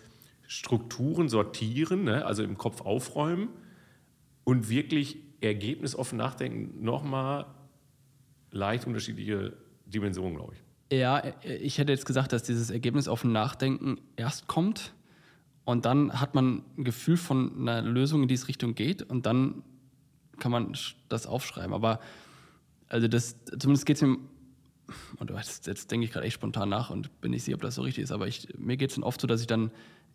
[0.47, 2.25] Strukturen sortieren, ne?
[2.25, 3.49] also im Kopf aufräumen
[4.45, 7.47] und wirklich ergebnisoffen nachdenken, nochmal
[8.55, 9.53] leicht unterschiedliche
[9.87, 10.99] Dimensionen, glaube ich.
[10.99, 14.95] Ja, ich hätte jetzt gesagt, dass dieses Ergebnis auf Nachdenken erst kommt
[15.65, 19.63] und dann hat man ein Gefühl von einer Lösung, in diese Richtung geht und dann
[20.39, 20.77] kann man
[21.09, 21.73] das aufschreiben.
[21.73, 22.01] Aber
[22.89, 24.19] also das, zumindest geht es mir,
[25.17, 27.75] und jetzt, jetzt denke ich gerade echt spontan nach und bin nicht sicher, ob das
[27.75, 29.71] so richtig ist, aber ich, mir geht es dann oft so, dass ich dann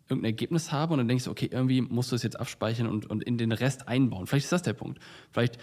[0.08, 3.06] irgendein Ergebnis habe und dann denkst du, okay, irgendwie musst du es jetzt abspeichern und,
[3.06, 4.26] und in den Rest einbauen.
[4.26, 5.00] Vielleicht ist das der Punkt.
[5.30, 5.58] Vielleicht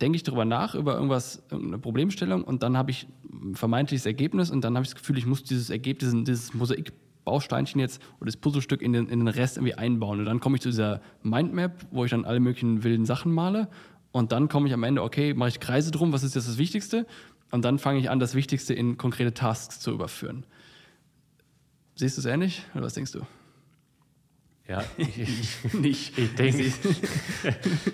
[0.00, 3.06] denke ich darüber nach, über irgendwas, irgendeine Problemstellung und dann habe ich
[3.52, 8.02] vermeintliches Ergebnis und dann habe ich das Gefühl, ich muss dieses Ergebnis, dieses Mosaikbausteinchen jetzt
[8.16, 10.20] oder das Puzzlestück in den, in den Rest irgendwie einbauen.
[10.20, 13.68] Und dann komme ich zu dieser Mindmap, wo ich dann alle möglichen wilden Sachen male
[14.14, 16.58] und dann komme ich am Ende, okay, mache ich Kreise drum, was ist jetzt das
[16.58, 17.06] Wichtigste?
[17.50, 20.44] Und dann fange ich an, das Wichtigste in konkrete Tasks zu überführen.
[21.96, 23.20] Siehst du es ähnlich oder was denkst du?
[24.66, 26.18] Ja, ich, nicht.
[26.18, 26.64] Ich denke,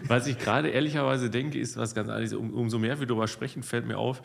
[0.07, 2.33] was ich gerade ehrlicherweise denke, ist was ganz anderes.
[2.33, 4.23] Um, umso mehr wir darüber sprechen, fällt mir auf,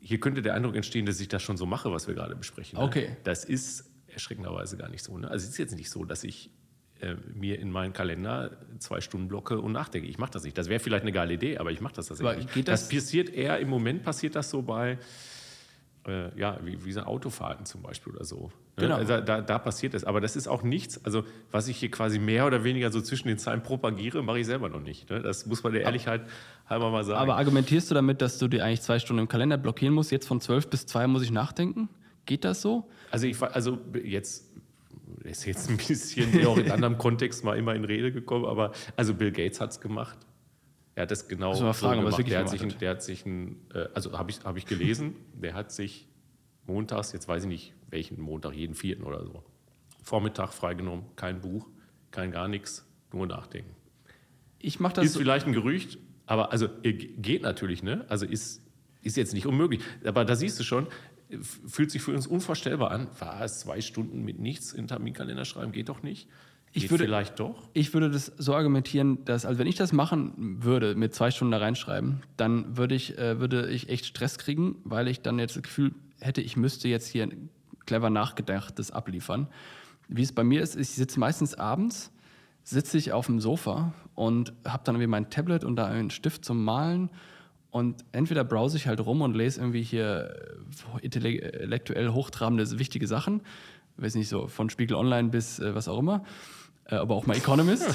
[0.00, 2.78] hier könnte der Eindruck entstehen, dass ich das schon so mache, was wir gerade besprechen.
[2.78, 2.84] Ne?
[2.84, 3.16] Okay.
[3.24, 5.18] Das ist erschreckenderweise gar nicht so.
[5.18, 5.28] Ne?
[5.30, 6.50] Also es ist jetzt nicht so, dass ich
[7.00, 10.08] äh, mir in meinen Kalender zwei Stunden blocke und nachdenke.
[10.08, 10.56] Ich mache das nicht.
[10.56, 12.68] Das wäre vielleicht eine geile Idee, aber ich mache das tatsächlich nicht.
[12.68, 14.98] Das, das passiert eher, im Moment passiert das so bei
[16.06, 18.50] äh, ja, wie, wie so Autofahrten zum Beispiel oder so.
[18.80, 18.86] Ne?
[18.88, 18.96] Genau.
[18.96, 20.04] Also da, da, passiert es.
[20.04, 23.28] Aber das ist auch nichts, also was ich hier quasi mehr oder weniger so zwischen
[23.28, 25.10] den Zeilen propagiere, mache ich selber noch nicht.
[25.10, 25.20] Ne?
[25.20, 26.22] Das muss man der Ehrlichkeit
[26.68, 27.18] halber mal sagen.
[27.18, 30.10] Aber argumentierst du damit, dass du dir eigentlich zwei Stunden im Kalender blockieren musst?
[30.10, 31.88] Jetzt von zwölf bis zwei muss ich nachdenken?
[32.26, 32.88] Geht das so?
[33.10, 34.50] Also, ich, also jetzt
[35.24, 39.14] ist jetzt ein bisschen auch in anderem Kontext mal immer in Rede gekommen, aber also
[39.14, 40.18] Bill Gates hat es gemacht.
[40.94, 42.28] Er hat das genau so fragen, gemacht.
[42.28, 45.54] Der hat, sich der hat sich ein, äh, also habe ich, hab ich gelesen, der
[45.54, 46.09] hat sich
[46.70, 49.42] montags, jetzt weiß ich nicht welchen Montag, jeden vierten oder so,
[50.02, 51.68] Vormittag freigenommen, kein Buch,
[52.10, 53.74] kein gar nichts, nur nachdenken.
[54.58, 55.06] Ich mache das.
[55.06, 58.04] Ist so vielleicht ein Gerücht, aber also geht natürlich, ne?
[58.08, 58.62] Also ist,
[59.02, 59.80] ist jetzt nicht unmöglich.
[60.04, 60.86] Aber da siehst du schon,
[61.42, 63.08] fühlt sich für uns unvorstellbar an.
[63.18, 66.28] Was, zwei Stunden mit nichts in Terminkalender schreiben, geht doch nicht.
[66.72, 67.68] Ich würde, vielleicht doch?
[67.72, 71.50] Ich würde das so argumentieren, dass, also wenn ich das machen würde, mit zwei Stunden
[71.50, 75.56] da reinschreiben, dann würde ich, äh, würde ich echt Stress kriegen, weil ich dann jetzt
[75.56, 77.28] das Gefühl hätte, ich müsste jetzt hier
[77.86, 79.48] clever nachgedachtes abliefern.
[80.08, 82.12] Wie es bei mir ist, ich sitze meistens abends,
[82.62, 86.44] sitze ich auf dem Sofa und habe dann irgendwie mein Tablet und da einen Stift
[86.44, 87.10] zum Malen
[87.70, 90.34] und entweder browse ich halt rum und lese irgendwie hier
[90.94, 93.42] äh, intellektuell hochtrabende, wichtige Sachen,
[93.96, 96.24] weiß nicht so, von Spiegel Online bis äh, was auch immer
[96.90, 97.88] äh, aber auch mal Economist.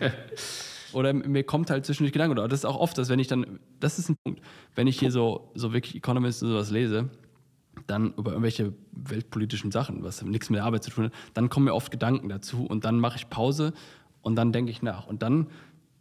[0.92, 3.60] oder mir kommt halt zwischendurch Gedanken, oder das ist auch oft, dass wenn ich dann,
[3.78, 4.40] das ist ein Punkt,
[4.74, 7.10] wenn ich hier so, so wirklich Economist und sowas lese,
[7.86, 11.64] dann über irgendwelche weltpolitischen Sachen, was nichts mit der Arbeit zu tun hat, dann kommen
[11.64, 13.72] mir oft Gedanken dazu und dann mache ich Pause
[14.22, 15.06] und dann denke ich nach.
[15.06, 15.46] Und dann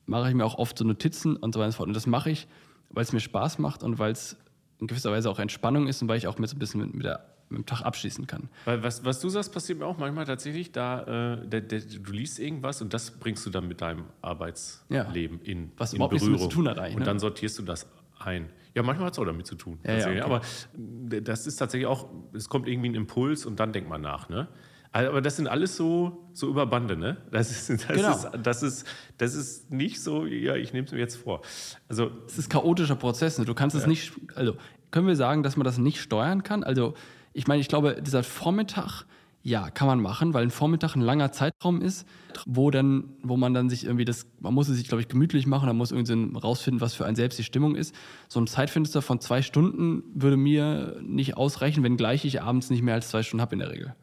[0.05, 1.87] mache ich mir auch oft so Notizen und so weiter und so fort.
[1.87, 2.47] Und das mache ich,
[2.89, 4.37] weil es mir Spaß macht und weil es
[4.79, 6.93] in gewisser Weise auch Entspannung ist und weil ich auch mit so ein bisschen mit,
[6.93, 8.49] mit der mit dem Tag abschließen kann.
[8.65, 12.11] Weil was, was du sagst, passiert mir auch manchmal tatsächlich, da äh, der, der, du
[12.11, 15.51] liest irgendwas und das bringst du dann mit deinem Arbeitsleben ja.
[15.51, 16.33] in, was in überhaupt Berührung.
[16.33, 16.95] nichts zu tun hat eigentlich.
[16.95, 17.05] Und ne?
[17.05, 17.87] dann sortierst du das
[18.19, 18.49] ein.
[18.75, 19.79] Ja, manchmal hat es auch damit zu tun.
[19.83, 20.21] Ja, ja, okay.
[20.21, 20.41] Aber
[20.75, 24.29] das ist tatsächlich auch, es kommt irgendwie ein Impuls und dann denkt man nach.
[24.29, 24.47] Ne?
[24.91, 27.17] Aber das sind alles so, so über Bande, ne?
[27.31, 28.11] Das ist, das, genau.
[28.11, 31.41] ist, das, ist, das ist nicht so, ja, ich nehme es mir jetzt vor.
[31.87, 33.37] Also, es ist chaotischer Prozess.
[33.37, 33.45] Ne?
[33.45, 34.55] Du kannst es nicht, also
[34.91, 36.63] können wir sagen, dass man das nicht steuern kann?
[36.63, 36.95] Also
[37.33, 39.05] ich meine, ich glaube, dieser Vormittag
[39.41, 42.05] Ja, kann man machen, weil ein Vormittag ein langer Zeitraum ist,
[42.45, 45.47] wo dann, wo man dann sich irgendwie das, man muss es sich, glaube ich, gemütlich
[45.47, 47.95] machen, man muss irgendwie rausfinden, was für ein selbst die Stimmung ist.
[48.27, 52.95] So ein Zeitfenster von zwei Stunden würde mir nicht ausreichen, wenngleich ich abends nicht mehr
[52.95, 53.95] als zwei Stunden habe in der Regel.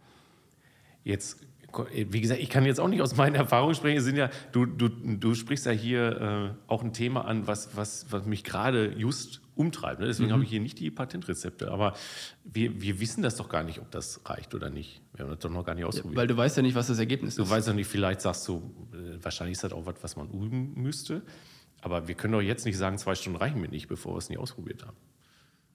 [1.05, 1.46] Jetzt
[1.93, 4.01] wie gesagt, ich kann jetzt auch nicht aus meinen Erfahrungen sprechen.
[4.01, 8.07] Sind ja, du, du, du sprichst ja hier äh, auch ein Thema an, was, was,
[8.11, 10.01] was mich gerade just umtreibt.
[10.01, 10.07] Ne?
[10.07, 10.35] Deswegen mhm.
[10.35, 11.71] habe ich hier nicht die Patentrezepte.
[11.71, 11.95] Aber
[12.45, 15.01] wir, wir wissen das doch gar nicht, ob das reicht oder nicht.
[15.15, 16.15] Wir haben das doch noch gar nicht ausprobiert.
[16.15, 17.49] Ja, weil du weißt ja nicht, was das Ergebnis du ist.
[17.49, 20.29] Du weißt doch nicht, vielleicht sagst du, äh, wahrscheinlich ist das auch was, was man
[20.31, 21.23] üben müsste.
[21.81, 24.29] Aber wir können doch jetzt nicht sagen, zwei Stunden reichen mir nicht, bevor wir es
[24.29, 24.97] nicht ausprobiert haben.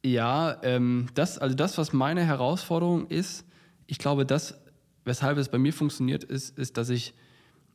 [0.04, 3.46] Ja, ähm, das, also das, was meine Herausforderung ist,
[3.86, 4.61] ich glaube, das,
[5.06, 7.14] weshalb es bei mir funktioniert, ist, ist, dass ich,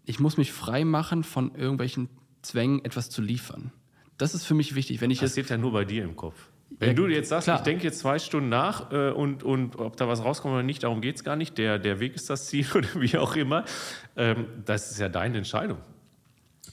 [0.04, 2.08] ich muss mich frei machen von irgendwelchen
[2.42, 3.72] Zwängen, etwas zu liefern.
[4.18, 5.00] Das ist für mich wichtig.
[5.00, 6.48] Wenn ich das steht ja nur bei dir im Kopf.
[6.78, 7.58] Wenn ja, du jetzt sagst, klar.
[7.58, 10.82] ich denke jetzt zwei Stunden nach äh, und, und ob da was rauskommt oder nicht,
[10.82, 11.58] darum geht es gar nicht.
[11.58, 13.64] Der, der Weg ist das Ziel oder wie auch immer.
[14.16, 15.78] Ähm, das ist ja deine Entscheidung.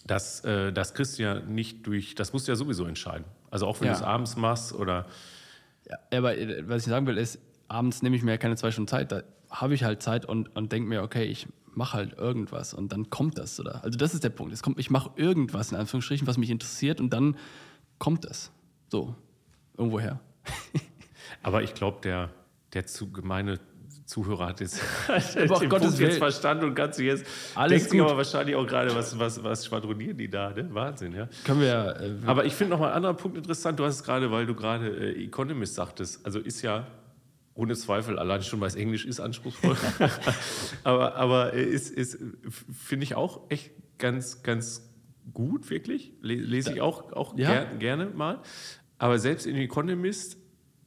[0.06, 3.26] Das, äh, das kriegst du ja nicht durch, das musst du ja sowieso entscheiden.
[3.52, 3.94] Also auch wenn ja.
[3.94, 5.06] du es abends machst oder.
[5.89, 8.72] Ja, aber äh, was ich sagen will, ist, abends nehme ich mir ja keine zwei
[8.72, 9.12] Stunden Zeit.
[9.12, 12.92] Da habe ich halt Zeit und, und denke mir, okay, ich mache halt irgendwas und
[12.92, 13.60] dann kommt das.
[13.60, 13.84] Oder?
[13.84, 14.52] Also das ist der Punkt.
[14.54, 17.38] Es kommt, ich mache irgendwas in Anführungsstrichen, was mich interessiert und dann
[18.00, 18.52] kommt es.
[18.89, 19.16] So,
[19.78, 20.20] irgendwoher.
[21.44, 22.30] Aber ich glaube, der,
[22.74, 23.60] der zu gemeine
[24.06, 24.82] Zuhörer hat jetzt
[25.36, 28.68] den Gottes Punkt jetzt verstanden und kannst du jetzt Alles denkt sich aber wahrscheinlich auch
[28.68, 30.68] gerade, was, was, was schwadronieren die da, ne?
[30.72, 31.30] Wahnsinn, ja.
[31.46, 31.96] Können wir.
[32.00, 33.80] Äh, aber ich finde noch mal einen anderen Punkt interessant.
[33.80, 36.24] Du hast es gerade, weil du gerade äh, Economist sagtest.
[36.26, 36.86] Also ist ja
[37.56, 39.78] ohne Zweifel, allein schon, weil es Englisch ist, anspruchsvoll.
[40.84, 42.18] aber aber ist, ist
[42.72, 44.89] finde ich auch echt ganz, ganz
[45.34, 46.13] gut, wirklich.
[46.22, 47.63] Lese ich auch, auch ja.
[47.63, 48.42] ger gerne mal.
[48.98, 50.38] Aber selbst in Economist,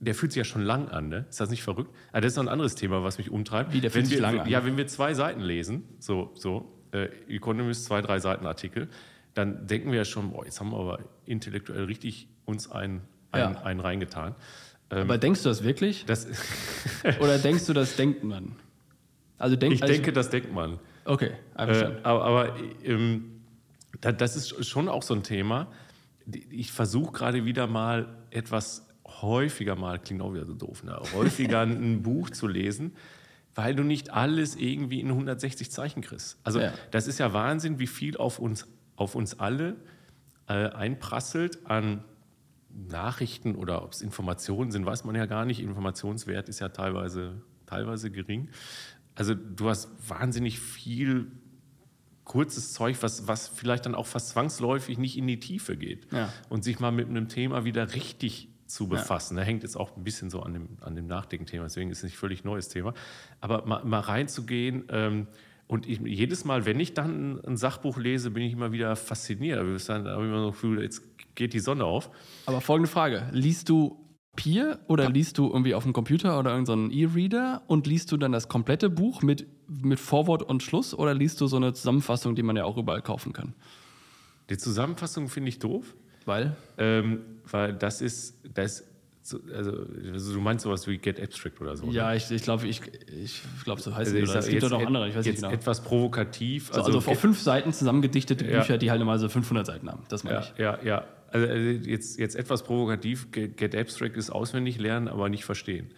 [0.00, 1.26] der fühlt sich ja schon lang an, ne?
[1.28, 1.90] Ist das nicht verrückt?
[2.08, 3.72] Aber ah, das ist noch ein anderes Thema, was mich umtreibt.
[3.72, 4.48] Wie, der fühlt wenn sich wir, lang an?
[4.48, 8.88] Ja, wenn wir zwei Seiten lesen, so, so äh, Economist, zwei, drei Seiten Artikel,
[9.34, 13.54] dann denken wir ja schon, boah, jetzt haben wir aber intellektuell richtig uns einen, einen,
[13.54, 13.62] ja.
[13.62, 14.34] einen reingetan.
[14.90, 16.04] Ähm, aber denkst du das wirklich?
[16.06, 16.26] Das
[17.20, 18.56] Oder denkst du, das denkt man?
[19.38, 20.78] Also denk, ich also denke, das denkt man.
[21.04, 23.42] Okay, äh, aber, aber ähm,
[24.00, 25.68] das ist schon auch so ein Thema.
[26.50, 28.86] Ich versuche gerade wieder mal etwas
[29.22, 31.00] häufiger mal, klingt auch wieder so doof, ne?
[31.14, 32.92] häufiger ein Buch zu lesen,
[33.54, 36.38] weil du nicht alles irgendwie in 160 Zeichen kriegst.
[36.44, 36.72] Also ja.
[36.90, 39.76] das ist ja Wahnsinn, wie viel auf uns, auf uns alle
[40.48, 42.02] äh, einprasselt an
[42.88, 45.60] Nachrichten oder ob es Informationen sind, weiß man ja gar nicht.
[45.60, 48.48] Informationswert ist ja teilweise, teilweise gering.
[49.14, 51.30] Also du hast wahnsinnig viel
[52.24, 56.12] kurzes Zeug, was, was vielleicht dann auch fast zwangsläufig nicht in die Tiefe geht.
[56.12, 56.32] Ja.
[56.48, 59.36] Und sich mal mit einem Thema wieder richtig zu befassen.
[59.36, 59.42] Ja.
[59.42, 62.04] Da hängt jetzt auch ein bisschen so an dem, an dem Nachdenken-Thema, deswegen ist es
[62.04, 62.94] nicht völlig neues Thema.
[63.40, 65.28] Aber mal, mal reinzugehen, ähm,
[65.68, 69.58] und ich, jedes Mal, wenn ich dann ein Sachbuch lese, bin ich immer wieder fasziniert.
[69.88, 72.10] Dann habe ich immer so das Gefühl, jetzt geht die Sonne auf.
[72.46, 75.10] Aber folgende Frage: Liest du Papier oder ja.
[75.10, 78.90] liest du irgendwie auf dem Computer oder irgendeinen E-Reader und liest du dann das komplette
[78.90, 82.64] Buch mit, mit Vorwort und Schluss oder liest du so eine Zusammenfassung, die man ja
[82.64, 83.54] auch überall kaufen kann?
[84.50, 85.96] Die Zusammenfassung finde ich doof.
[86.26, 86.54] Weil?
[86.76, 87.20] Ähm,
[87.50, 88.84] weil das ist, das
[89.32, 91.86] also, also, du meinst sowas wie Get Abstract oder so?
[91.90, 92.16] Ja, ne?
[92.16, 92.80] ich, ich glaube, ich,
[93.12, 94.44] ich glaub, so heißt also es.
[94.44, 95.50] Es gibt doch noch andere, ich weiß nicht genau.
[95.50, 96.68] etwas provokativ.
[96.68, 98.76] So, also, also auf fünf Seiten zusammengedichtete Bücher, ja.
[98.76, 100.04] die halt immer so 500 Seiten haben.
[100.08, 100.58] Das meine ja, ich.
[100.58, 101.04] Ja, ja.
[101.30, 103.30] Also, also jetzt, jetzt etwas provokativ.
[103.30, 105.90] Get Abstract ist auswendig lernen, aber nicht verstehen.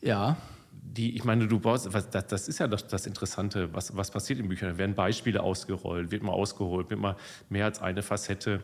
[0.00, 0.36] Ja.
[0.72, 4.10] Die, ich meine, du baust, was, das, das, ist ja das, das Interessante, was, was
[4.10, 4.70] passiert in Büchern.
[4.70, 7.16] Da werden Beispiele ausgerollt, wird mal ausgeholt, wird mal
[7.48, 8.62] mehr als eine Facette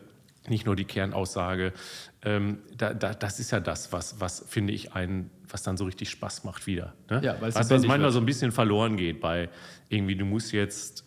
[0.49, 1.73] nicht nur die Kernaussage.
[2.23, 5.85] Ähm, da, da, das ist ja das, was, was finde ich, ein, was dann so
[5.85, 6.95] richtig Spaß macht wieder.
[7.11, 7.21] Ne?
[7.23, 8.13] Ja, was, was manchmal wird.
[8.13, 9.49] so ein bisschen verloren geht bei
[9.89, 11.05] irgendwie, du musst jetzt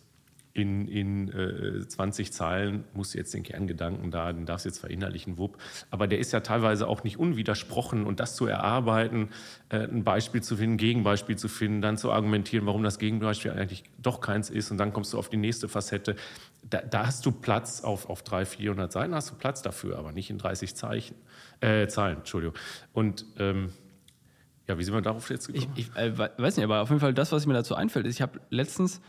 [0.52, 4.80] in, in äh, 20 Zeilen musst du jetzt den Kerngedanken da, den darfst du jetzt
[4.80, 5.58] verinnerlichen, wupp.
[5.90, 9.28] Aber der ist ja teilweise auch nicht unwidersprochen und das zu erarbeiten,
[9.68, 13.52] äh, ein Beispiel zu finden, ein Gegenbeispiel zu finden, dann zu argumentieren, warum das Gegenbeispiel
[13.52, 16.16] eigentlich doch keins ist und dann kommst du auf die nächste Facette.
[16.68, 20.10] Da, da hast du Platz auf, auf 300, 400 Seiten, hast du Platz dafür, aber
[20.10, 21.14] nicht in 30 Zeichen,
[21.60, 22.56] äh, Zahlen, Entschuldigung.
[22.92, 23.72] Und ähm,
[24.66, 25.72] ja, wie sind wir darauf jetzt gekommen?
[25.76, 28.16] Ich, ich äh, weiß nicht, aber auf jeden Fall das, was mir dazu einfällt, ist,
[28.16, 29.00] ich habe letztens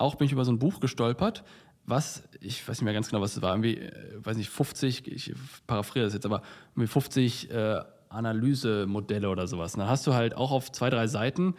[0.00, 1.44] auch bin ich über so ein Buch gestolpert,
[1.86, 5.06] was, ich weiß nicht mehr ganz genau, was es war, irgendwie, äh, weiß nicht, 50,
[5.10, 5.34] ich
[5.66, 6.42] paraphrasiere das jetzt, aber
[6.74, 9.74] irgendwie 50 äh, Analysemodelle oder sowas.
[9.74, 11.54] Und dann hast du halt auch auf zwei, drei Seiten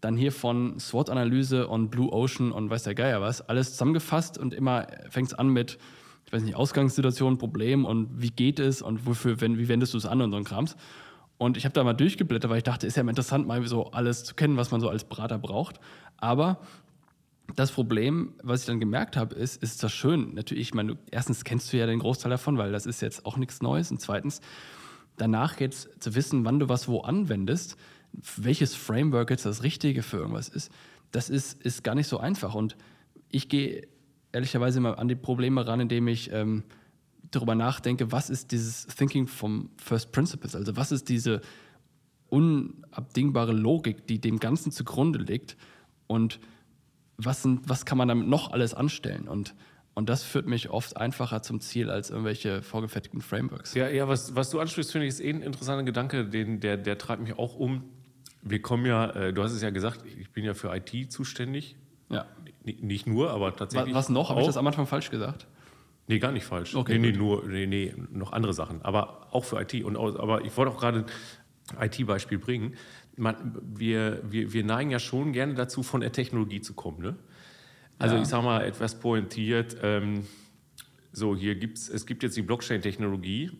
[0.00, 4.52] dann hier von SWOT-Analyse und Blue Ocean und weiß der Geier was, alles zusammengefasst und
[4.52, 5.78] immer fängt es an mit,
[6.26, 9.98] ich weiß nicht, Ausgangssituation, Problem und wie geht es und wofür, wenn, wie wendest du
[9.98, 10.76] es an und so ein Krams.
[11.38, 14.24] Und ich habe da mal durchgeblättert, weil ich dachte, ist ja interessant, mal so alles
[14.24, 15.80] zu kennen, was man so als Berater braucht.
[16.16, 16.58] Aber
[17.54, 20.34] das Problem, was ich dann gemerkt habe, ist, ist das schön.
[20.34, 23.36] Natürlich, ich meine, erstens kennst du ja den Großteil davon, weil das ist jetzt auch
[23.36, 23.90] nichts Neues.
[23.90, 24.40] Und zweitens,
[25.16, 27.76] danach jetzt zu wissen, wann du was wo anwendest,
[28.36, 30.70] welches Framework jetzt das Richtige für irgendwas ist,
[31.10, 32.54] das ist, ist gar nicht so einfach.
[32.54, 32.76] Und
[33.28, 33.86] ich gehe
[34.32, 36.64] ehrlicherweise immer an die Probleme ran, indem ich ähm,
[37.30, 41.40] darüber nachdenke, was ist dieses Thinking vom First Principles, also was ist diese
[42.28, 45.56] unabdingbare Logik, die dem Ganzen zugrunde liegt
[46.06, 46.40] und
[47.24, 49.54] was, sind, was kann man damit noch alles anstellen und
[49.94, 53.74] und das führt mich oft einfacher zum Ziel als irgendwelche vorgefertigten Frameworks.
[53.74, 56.78] Ja, ja was, was du ansprichst, finde ich, ist eh ein interessanter Gedanke, den, der,
[56.78, 57.84] der treibt mich auch um.
[58.40, 61.76] Wir kommen ja, äh, du hast es ja gesagt, ich bin ja für IT zuständig.
[62.08, 62.26] Ja.
[62.64, 63.94] N nicht nur, aber tatsächlich.
[63.94, 64.30] Was noch?
[64.30, 65.46] Habe ich das am Anfang falsch gesagt?
[66.06, 66.74] Nee, gar nicht falsch.
[66.74, 68.82] Okay, nee, nee, nur, nee, nee, noch andere Sachen.
[68.82, 69.84] Aber auch für IT.
[69.84, 71.04] Und, aber ich wollte auch gerade
[71.76, 72.74] ein IT-Beispiel bringen.
[73.16, 77.02] Man, wir, wir, wir neigen ja schon gerne dazu, von der Technologie zu kommen.
[77.02, 77.16] Ne?
[77.98, 78.22] Also ja.
[78.22, 80.26] ich sage mal etwas pointiert, ähm,
[81.12, 83.50] so hier gibt's, es gibt jetzt die Blockchain-Technologie.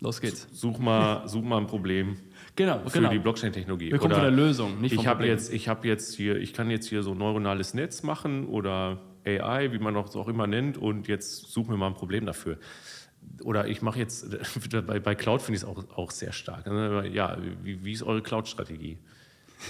[0.00, 0.46] Los geht's.
[0.52, 2.16] Such mal, such mal ein Problem
[2.56, 3.10] genau, für genau.
[3.10, 3.90] die Blockchain-Technologie.
[3.90, 6.52] Wir kommen von der Lösung, nicht vom ich habe jetzt, ich habe jetzt hier, ich
[6.52, 10.46] kann jetzt hier so ein neuronales Netz machen oder AI, wie man es auch immer
[10.46, 12.58] nennt, und jetzt suchen wir mal ein Problem dafür.
[13.42, 14.36] Oder ich mache jetzt,
[14.86, 16.66] bei, bei Cloud finde ich es auch, auch sehr stark.
[17.12, 18.98] Ja, wie, wie ist eure Cloud-Strategie?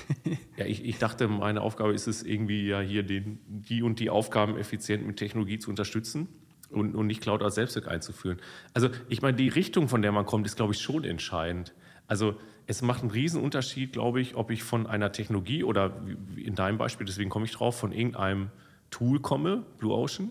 [0.57, 4.11] ja, ich, ich, dachte, meine Aufgabe ist es irgendwie ja hier den, die und die
[4.11, 6.29] Aufgaben effizient mit Technologie zu unterstützen
[6.71, 8.39] und, und nicht Cloud als Selbstzweck einzuführen.
[8.75, 11.73] Also ich meine, die Richtung, von der man kommt, ist, glaube ich, schon entscheidend.
[12.09, 16.03] Also es macht einen riesen Unterschied, glaube ich, ob ich von einer Technologie oder
[16.37, 18.51] in deinem Beispiel, deswegen komme ich drauf, von irgendeinem
[18.91, 20.31] Tool komme, Blue Ocean,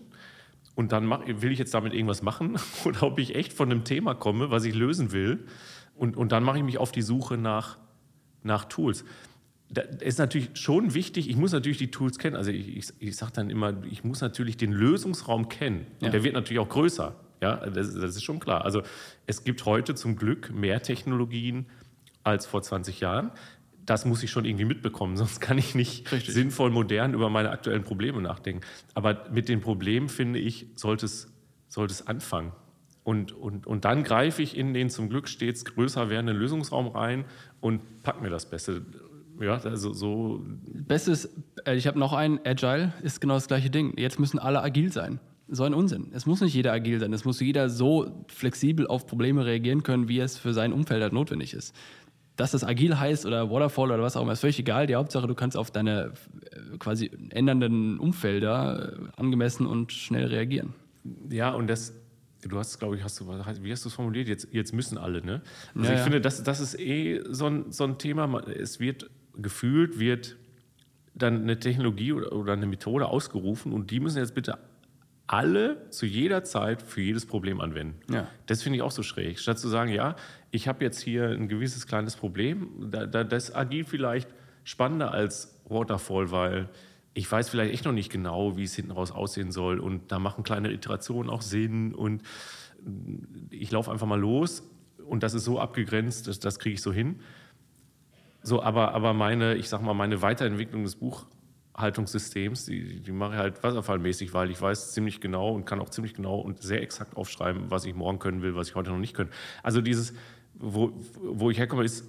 [0.76, 3.82] und dann mach, will ich jetzt damit irgendwas machen oder ob ich echt von einem
[3.82, 5.44] Thema komme, was ich lösen will.
[5.96, 7.78] Und, und dann mache ich mich auf die Suche nach,
[8.44, 9.04] nach Tools.
[9.68, 12.36] Da ist natürlich schon wichtig, ich muss natürlich die Tools kennen.
[12.36, 15.86] Also ich, ich, ich sage dann immer, ich muss natürlich den Lösungsraum kennen.
[16.00, 16.10] Und Ja.
[16.10, 17.16] der wird natürlich auch größer.
[17.42, 18.64] Ja, das, das ist schon klar.
[18.64, 18.82] Also
[19.26, 21.66] es gibt heute zum Glück mehr Technologien
[22.22, 23.30] als vor 20 Jahren.
[23.86, 26.34] Das muss ich schon irgendwie mitbekommen, sonst kann ich nicht Richtig.
[26.34, 28.62] sinnvoll modern über meine aktuellen Probleme nachdenken.
[28.94, 31.32] Aber mit den Problemen, finde ich, sollte es,
[31.68, 32.52] sollte es anfangen.
[33.06, 37.24] Und, und, und dann greife ich in den zum Glück stets größer werdenden Lösungsraum rein
[37.60, 38.84] und pack mir das Beste.
[39.40, 41.32] Ja, also so Bestes,
[41.64, 43.96] äh, ich habe noch einen, Agile ist genau das gleiche Ding.
[43.96, 45.20] Jetzt müssen alle agil sein.
[45.48, 46.10] So ein Unsinn.
[46.12, 47.12] Es muss nicht jeder agil sein.
[47.12, 51.12] Es muss jeder so flexibel auf Probleme reagieren können, wie es für sein Umfeld halt
[51.12, 51.76] notwendig ist.
[52.36, 54.86] Dass das agil heißt oder Waterfall oder was auch immer, ist völlig egal.
[54.86, 56.12] Die Hauptsache, du kannst auf deine
[56.50, 60.74] äh, quasi ändernden Umfelder äh, angemessen und schnell reagieren.
[61.30, 61.94] Ja, und das,
[62.42, 64.28] du hast, glaube ich, hast du, wie hast du es formuliert?
[64.28, 65.40] Jetzt, jetzt müssen alle, ne?
[65.74, 66.04] Also Ja, ich ja.
[66.04, 68.40] finde, das, das ist eh so ein, so ein Thema.
[68.48, 70.36] Es wird gefühlt, wird
[71.14, 74.58] dann eine Technologie oder eine Methode ausgerufen und die müssen jetzt bitte
[75.26, 78.00] alle zu jeder Zeit für jedes Problem anwenden.
[78.12, 78.28] Ja.
[78.46, 79.38] Das finde ich auch so schräg.
[79.38, 80.16] Statt zu sagen, ja,
[80.50, 84.28] ich habe jetzt hier ein gewisses kleines Problem, da, da, das agil vielleicht
[84.64, 86.68] spannender als Waterfall, weil
[87.14, 90.18] ich weiß vielleicht echt noch nicht genau, wie es hinten raus aussehen soll und da
[90.18, 92.22] machen kleine Iterationen auch Sinn und
[93.50, 94.62] ich laufe einfach mal los
[95.06, 97.20] und das ist so abgegrenzt, das, das kriege ich so hin.
[98.42, 100.94] So, aber, aber meine, ich sag mal, meine Weiterentwicklung des
[101.76, 105.90] Buchhaltungssystems, die, die mache ich halt wasserfallmäßig, weil ich weiß ziemlich genau und kann auch
[105.90, 108.98] ziemlich genau und sehr exakt aufschreiben, was ich morgen können will, was ich heute noch
[108.98, 109.30] nicht können.
[109.62, 110.14] Also dieses,
[110.54, 112.04] wo, wo ich herkomme, ist,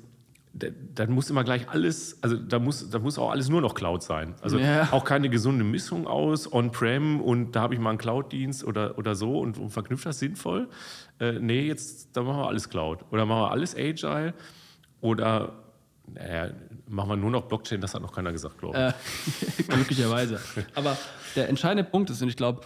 [0.53, 3.75] da- dann muss immer gleich alles, also da muss, da muss auch alles nur noch
[3.75, 4.36] Cloud sein.
[4.41, 4.88] Also Ja.
[4.91, 9.15] auch keine gesunde Mischung aus On-Prem und da habe ich mal einen Cloud-Dienst oder, oder
[9.15, 10.69] so und, und verknüpft das sinnvoll.
[11.19, 12.99] Äh, nee, jetzt, da machen wir alles Cloud.
[13.12, 14.34] Oder machen wir alles Agile
[15.01, 15.63] oder
[16.10, 16.51] naja,
[16.97, 18.93] machen wir nur noch Blockchain, das hat noch keiner gesagt, glaube
[19.57, 19.62] ich.
[19.62, 20.41] Äh, glücklicherweise.
[20.75, 20.97] Aber
[21.36, 22.62] der entscheidende Punkt ist, und ich glaube,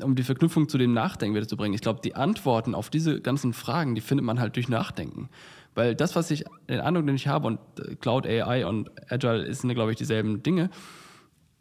[0.00, 3.20] um die Verknüpfung zu dem Nachdenken wieder zu bringen, ich glaube, die Antworten auf diese
[3.20, 5.30] ganzen Fragen, die findet man halt durch Nachdenken.
[5.74, 9.52] Weil das, was ich, den Eindruck, den ich habe, und äh, Cloud AI und Agile
[9.52, 10.70] sind, glaube ich, dieselben Dinge.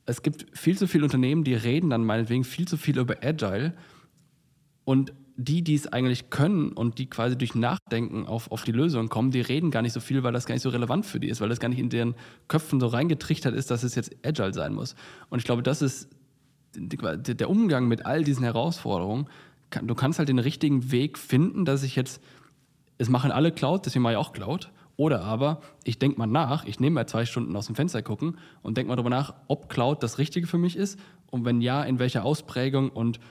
[0.06, 3.74] Es gibt viel zu viele Unternehmen, die reden dann meinetwegen viel zu viel über Agile
[4.84, 9.08] und die, die es eigentlich können und die quasi durch Nachdenken auf, auf die Lösung
[9.08, 11.30] kommen, die reden gar nicht so viel, weil das gar nicht so relevant für die
[11.30, 12.16] ist, weil das gar nicht in deren
[12.50, 14.96] Köpfen so reingetrichtert ist, dass es jetzt agile sein muss.
[15.30, 16.10] Und ich glaube, das ist
[16.76, 19.28] der Umgang mit all diesen Herausforderungen.
[19.82, 22.22] Du kannst halt den richtigen Weg finden, dass ich jetzt,
[22.98, 24.72] es machen alle Cloud, deswegen mache ich auch Cloud.
[24.98, 28.38] Oder aber ich denke mal nach, ich nehme mal zwei Stunden aus dem Fenster gucken
[28.62, 31.82] und denke mal darüber nach, ob Cloud das Richtige für mich ist und wenn ja,
[31.84, 33.22] in welcher Ausprägung und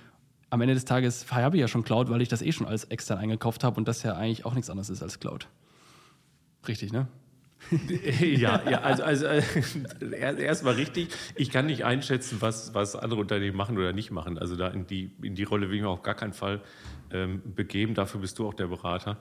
[0.50, 2.84] am Ende des Tages habe ich ja schon Cloud, weil ich das eh schon alles
[2.84, 5.48] extern eingekauft habe und das ja eigentlich auch nichts anderes ist als Cloud.
[6.66, 7.08] Richtig, ne?
[8.20, 9.42] ja, ja, also, also äh,
[10.42, 11.08] erstmal richtig.
[11.34, 14.38] Ich kann nicht einschätzen, was, was andere Unternehmen machen oder nicht machen.
[14.38, 16.60] Also da in die, in die Rolle will ich mir auf gar keinen Fall
[17.10, 17.94] ähm, begeben.
[17.94, 19.18] Dafür bist du auch der Berater.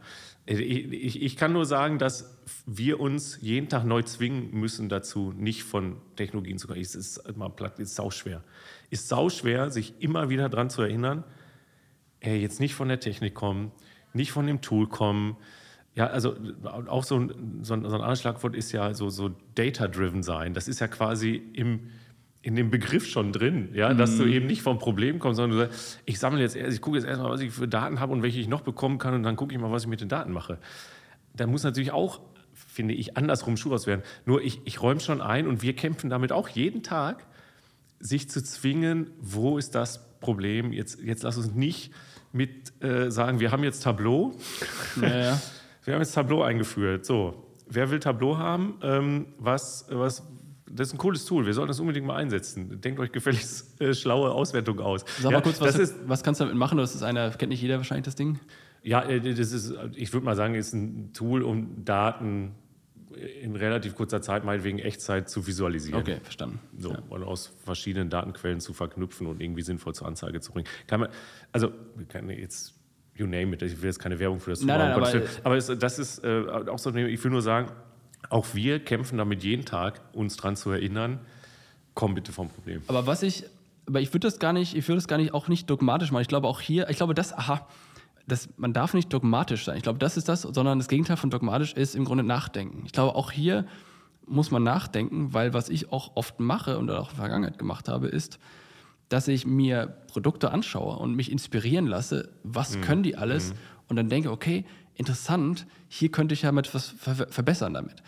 [0.48, 5.34] Äh, ich, ich, kann nur sagen, dass wir uns jeden Tag neu zwingen müssen dazu,
[5.36, 6.80] nicht von Technologien zu kommen.
[6.80, 8.44] Es ist mal platt, ist sauschwer.
[8.90, 11.24] Ist sauschwer, sich immer wieder daran zu erinnern,
[12.20, 13.72] ey, jetzt nicht von der Technik kommen,
[14.14, 15.38] nicht von dem Tool kommen,
[15.94, 19.32] ja, also auch so ein, so ein, so ein anderes Schlagwort ist ja so, so
[19.56, 20.54] data-driven sein.
[20.54, 21.90] Das ist ja quasi im,
[22.48, 24.32] in dem Begriff schon drin, ja, dass du mhm.
[24.32, 27.06] eben nicht vom Problem kommst, sondern du sagst, ich sammle jetzt erst, ich gucke jetzt
[27.06, 29.54] erstmal, was ich für Daten habe und welche ich noch bekommen kann und dann gucke
[29.54, 30.58] ich mal, was ich mit den Daten mache.
[31.36, 32.22] Da muss natürlich auch,
[32.54, 34.02] finde ich, andersrum Schuh werden.
[34.26, 37.26] Nur ich, ich räume schon ein und wir kämpfen damit auch jeden Tag,
[38.00, 40.72] sich zu zwingen, wo ist das Problem?
[40.72, 41.92] Jetzt, jetzt lass uns nicht
[42.32, 44.34] mit äh, sagen, wir haben jetzt Tableau.
[45.02, 45.42] Ja, ja.
[45.84, 47.06] Wir haben jetzt Tableau eingeführt.
[47.06, 48.78] So, wer will Tableau haben?
[48.82, 50.22] Ähm, was, was,
[50.70, 51.46] das ist ein cooles Tool.
[51.46, 52.82] Wir sollten das unbedingt mal einsetzen.
[52.82, 55.06] Denkt euch gefälligst äh, schlaue Auswertung aus.
[55.20, 56.78] Sag ja, mal kurz, was, ist, was kannst du damit machen?
[56.78, 58.40] Das ist einer, kennt nicht jeder wahrscheinlich das Ding?
[58.84, 62.56] Ja, äh, das ist, ich würde mal sagen, ist ein Tool, um Daten
[63.42, 66.02] in relativ kurzer Zeit, meinetwegen Echtzeit, zu visualisieren.
[66.02, 66.60] Okay, verstanden.
[66.78, 67.02] So, ja.
[67.10, 70.68] und aus verschiedenen Datenquellen zu verknüpfen und irgendwie sinnvoll zur Anzeige zu bringen.
[70.86, 71.10] Kann man,
[71.52, 71.72] also,
[72.10, 72.76] kann jetzt
[73.16, 73.62] you name it.
[73.62, 75.12] Ich will jetzt keine Werbung für das nein, nein, aber,
[75.44, 77.72] aber es, das ist äh, auch so, ich will nur sagen,
[78.30, 81.20] auch wir kämpfen damit jeden Tag, uns daran zu erinnern,
[81.94, 82.82] komm bitte vom Problem.
[82.88, 83.46] Aber was ich,
[83.88, 86.22] aber ich würde das gar nicht, ich würde das gar nicht auch nicht dogmatisch machen.
[86.22, 87.68] Ich glaube auch hier, ich glaube, das, aha,
[88.28, 89.78] das, man darf nicht dogmatisch sein.
[89.78, 92.84] Ich glaube, das ist das, sondern das Gegenteil von dogmatisch ist im Grunde nachdenken.
[92.86, 93.66] Ich glaube, auch hier
[94.28, 97.88] muss man nachdenken, weil was ich auch oft mache und auch in der Vergangenheit gemacht
[97.88, 98.40] habe, ist,
[99.10, 102.82] dass ich mir Produkte anschaue und mich inspirieren lasse, was mhm.
[102.82, 103.58] können die alles mhm.
[103.88, 104.66] und dann denke, okay,
[104.96, 108.04] interessant, hier könnte ich ja mit was ver verbessern damit.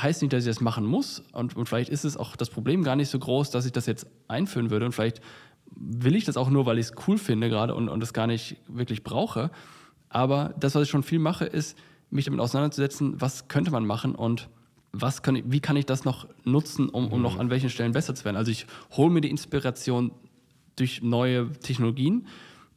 [0.00, 2.84] Heißt nicht, dass ich das machen muss und, und vielleicht ist es auch das Problem
[2.84, 5.20] gar nicht so groß, dass ich das jetzt einführen würde und vielleicht
[5.74, 8.26] will ich das auch nur, weil ich es cool finde gerade und, und das gar
[8.26, 9.50] nicht wirklich brauche.
[10.08, 11.76] Aber das, was ich schon viel mache, ist,
[12.10, 14.48] mich damit auseinanderzusetzen, was könnte man machen und
[14.92, 17.40] was kann ich, wie kann ich das noch nutzen, um, um noch mhm.
[17.40, 18.36] an welchen Stellen besser zu werden.
[18.36, 20.12] Also ich hole mir die Inspiration
[20.76, 22.26] durch neue Technologien.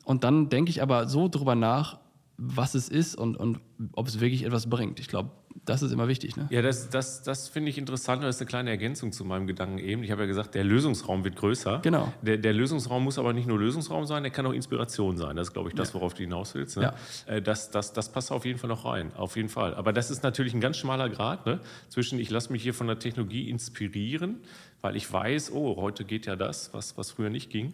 [0.03, 1.99] Und dann denke ich aber so drüber nach,
[2.37, 3.59] was es ist und, und
[3.93, 4.99] ob es wirklich etwas bringt.
[4.99, 5.31] Ich glaube,
[5.65, 6.35] das ist immer wichtig.
[6.37, 6.47] Ne?
[6.49, 8.23] Ja, das, das, das finde ich interessant.
[8.23, 10.03] Das ist eine kleine Ergänzung zu meinem Gedanken eben.
[10.03, 11.79] Ich habe ja gesagt, der Lösungsraum wird größer.
[11.83, 12.11] Genau.
[12.21, 15.35] Der, der Lösungsraum muss aber nicht nur Lösungsraum sein, der kann auch Inspiration sein.
[15.35, 16.77] Das ist, glaube ich, das, worauf du hinaus willst.
[16.77, 16.93] Ne?
[17.27, 17.33] Ja.
[17.33, 19.11] Äh, das, das, das passt auf jeden Fall noch rein.
[19.15, 19.75] Auf jeden Fall.
[19.75, 21.59] Aber das ist natürlich ein ganz schmaler Grad ne?
[21.89, 24.37] zwischen, ich lasse mich hier von der Technologie inspirieren,
[24.81, 27.73] weil ich weiß, oh, heute geht ja das, was, was früher nicht ging.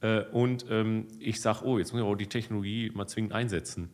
[0.00, 3.90] Äh, und ähm, ich sage, oh, jetzt muss ich auch die Technologie mal zwingend einsetzen.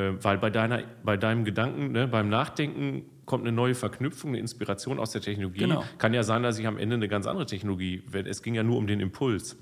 [0.00, 4.38] Äh, weil bei, deiner, bei deinem Gedanken, ne, beim Nachdenken kommt eine neue Verknüpfung, eine
[4.38, 5.60] Inspiration aus der Technologie.
[5.60, 5.84] Genau.
[5.98, 8.76] Kann ja sein, dass ich am Ende eine ganz andere Technologie, es ging ja nur
[8.76, 9.56] um den Impuls.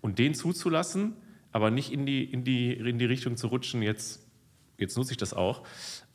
[0.00, 1.14] Und den zuzulassen,
[1.52, 4.26] aber nicht in die, in die, in die Richtung zu rutschen, jetzt,
[4.78, 5.64] jetzt nutze ich das auch,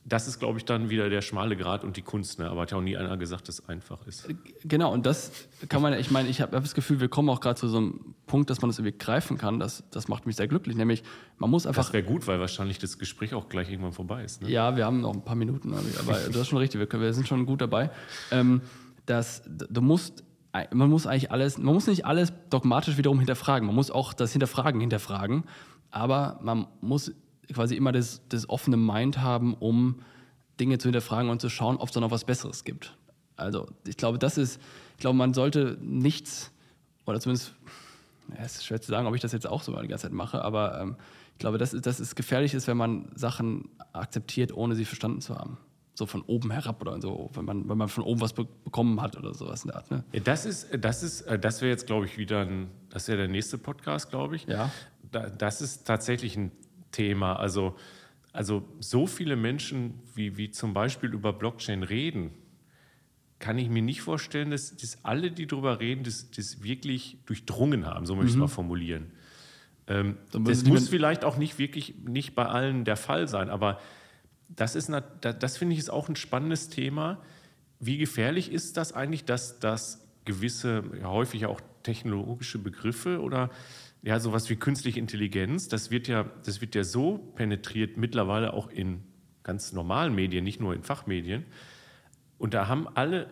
[0.07, 2.37] das ist, glaube ich, dann wieder der schmale Grad und die Kunst.
[2.37, 2.47] Ne?
[2.47, 4.27] Aber hat ja auch nie einer gesagt, dass es einfach ist.
[4.63, 5.31] Genau, und das
[5.67, 8.13] kann man, ich meine, ich habe das Gefühl, wir kommen auch gerade zu so einem
[8.27, 9.59] Punkt, dass man das irgendwie greifen kann.
[9.59, 10.75] Das, das macht mich sehr glücklich.
[10.75, 11.03] Nämlich,
[11.39, 11.85] man muss einfach.
[11.85, 14.43] Das wäre gut, weil wahrscheinlich das Gespräch auch gleich irgendwann vorbei ist.
[14.43, 14.51] Ne?
[14.51, 17.13] Ja, wir haben noch ein paar Minuten, aber das ist schon richtig, wir, können, wir
[17.13, 17.89] sind schon gut dabei.
[18.29, 18.61] Ähm,
[19.07, 20.23] dass, du musst
[20.71, 23.65] man muss eigentlich alles, man muss nicht alles dogmatisch wiederum hinterfragen.
[23.65, 25.43] Man muss auch das Hinterfragen hinterfragen,
[25.91, 27.11] aber man muss
[27.53, 30.01] quasi immer das, das offene Mind haben, um
[30.59, 32.95] Dinge zu hinterfragen und zu schauen, ob es da noch was Besseres gibt.
[33.35, 34.61] Also ich glaube, das ist,
[34.93, 36.51] ich glaube, man sollte nichts,
[37.05, 37.53] oder zumindest,
[38.29, 40.13] ja, es ist schwer zu sagen, ob ich das jetzt auch so die ganze Zeit
[40.13, 40.95] mache, aber ähm,
[41.33, 45.35] ich glaube, dass, dass es gefährlich ist, wenn man Sachen akzeptiert, ohne sie verstanden zu
[45.35, 45.57] haben.
[45.93, 49.01] So von oben herab oder so, wenn man, wenn man von oben was be bekommen
[49.01, 49.91] hat oder sowas in der Art.
[49.91, 50.03] Ne?
[50.11, 53.17] Ja, das ist, das ist, äh, das wäre jetzt, glaube ich, wieder ein, das wäre
[53.17, 54.45] der nächste Podcast, glaube ich.
[54.45, 54.71] Ja.
[55.11, 56.51] das ist tatsächlich ein
[56.95, 57.33] Thema.
[57.33, 57.75] Also,
[58.31, 62.31] also so viele Menschen, wie, wie zum Beispiel über Blockchain reden,
[63.39, 67.85] kann ich mir nicht vorstellen, dass, dass alle, die darüber reden, das, das wirklich durchdrungen
[67.85, 68.41] haben, so möchte ich es mhm.
[68.41, 69.11] mal formulieren.
[69.87, 73.79] Ähm, das muss vielleicht auch nicht wirklich nicht bei allen der Fall sein, aber
[74.47, 74.89] das ist,
[75.21, 77.21] das, das finde ich ist auch ein spannendes Thema.
[77.79, 83.49] Wie gefährlich ist das eigentlich, dass, dass gewisse, ja, häufig auch technologische Begriffe oder
[84.05, 88.69] ja, sowas wie künstliche Intelligenz, das wird ja, das wird ja so penetriert mittlerweile auch
[88.69, 89.01] in
[89.41, 91.43] ganz normalen Medien, nicht nur in Fachmedien.
[92.37, 93.31] Und da haben alle,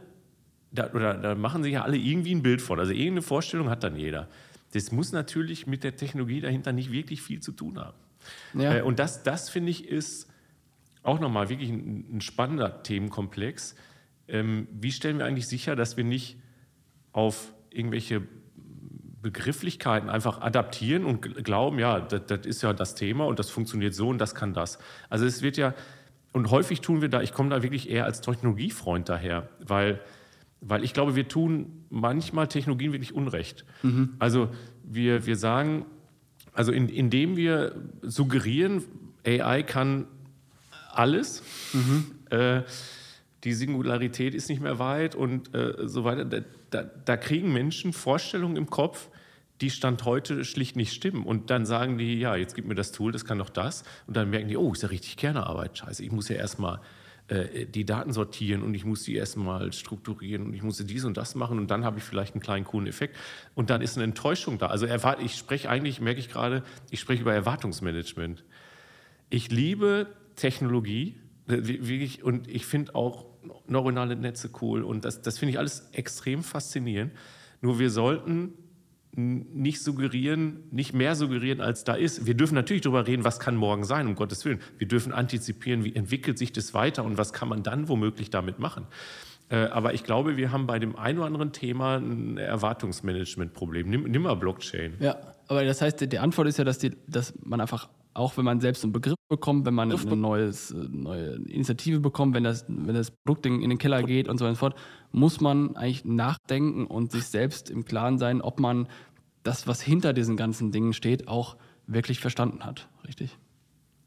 [0.72, 2.80] da, oder da machen sich ja alle irgendwie ein Bild von.
[2.80, 4.28] Also irgendeine Vorstellung hat dann jeder.
[4.74, 7.98] Das muss natürlich mit der Technologie dahinter nicht wirklich viel zu tun haben.
[8.56, 8.78] Ja.
[8.78, 10.28] Äh, und das, das finde ich, ist
[11.04, 13.76] auch nochmal wirklich ein, ein, spannender Themenkomplex.
[14.28, 16.38] Ähm, wie stellen wir eigentlich sicher, dass wir nicht
[17.12, 18.24] auf irgendwelche
[19.24, 23.96] Begrifflichkeiten einfach adaptieren und glauben, ja, das, das, ist ja das Thema und das funktioniert
[23.96, 24.78] so und das kann das.
[25.10, 25.74] Also es wird ja,
[26.34, 30.02] und häufig tun wir da, ich komme da wirklich eher als Technologiefreund daher, weil,
[30.62, 33.66] weil ich glaube, wir tun manchmal Technologien wirklich Unrecht.
[33.82, 34.16] Mhm.
[34.20, 34.50] Also
[34.84, 35.86] wir, wir sagen,
[36.52, 38.84] also in, indem wir suggerieren,
[39.26, 40.06] AI kann
[40.92, 42.06] alles, mhm.
[42.30, 42.62] äh,
[43.44, 46.40] die Singularität ist nicht mehr weit und äh, so weiter, da,
[46.70, 49.10] da, da, kriegen Menschen Vorstellungen im Kopf,
[49.62, 51.26] die Stand heute schlicht nicht stimmen.
[51.26, 53.84] Und dann sagen die, ja, jetzt gib mir das Tool, das kann doch das.
[54.08, 56.80] Und dann merken die, oh, ist ja richtig Kernearbeit, scheiße, ich muss ja erstmal
[57.28, 61.18] äh, die Daten sortieren und ich muss die erstmal strukturieren und ich muss dies und
[61.18, 63.18] das machen und dann habe ich vielleicht einen kleinen coolen Effekt
[63.56, 64.68] und dann ist eine Enttäuschung da.
[64.68, 64.88] Also
[65.22, 68.44] ich spreche eigentlich, merke ich gerade, ich spreche über Erwartungsmanagement.
[69.30, 73.33] Ich liebe Technologie wirklich, und ich finde auch
[73.68, 77.12] neuronale Netze cool und das, das finde ich alles extrem faszinierend.
[77.62, 78.54] Nur wir sollten
[79.16, 82.26] nicht suggerieren, nicht mehr suggerieren, als da ist.
[82.26, 84.60] Wir dürfen natürlich darüber reden, was kann morgen sein, um Gottes Willen.
[84.80, 88.58] Wir dürfen antizipieren, wie entwickelt sich das weiter und was kann man dann womöglich damit
[88.58, 88.88] machen.
[89.50, 93.88] Äh, aber ich glaube, wir haben bei dem einen oder anderen Thema ein Erwartungsmanagement-Problem.
[93.88, 94.96] Nimm, nimm mal Blockchain.
[95.00, 95.18] Ja,
[95.48, 98.60] aber das heißt, die Antwort ist ja, dass, die, dass man einfach auch wenn man
[98.60, 102.96] selbst einen Begriff bekommt, wenn man eine neues, äh, neue Initiative bekommt, wenn das, wenn
[102.96, 104.76] das Produkt in, in den Keller geht und so weiter und fort,
[105.12, 108.88] muss man eigentlich nachdenken und sich selbst im Klaren sein, ob man
[109.44, 111.58] das, was hinter diesen ganzen Dingen steht, auch
[111.88, 112.88] wirklich verstanden hat.
[113.08, 113.38] Richtig?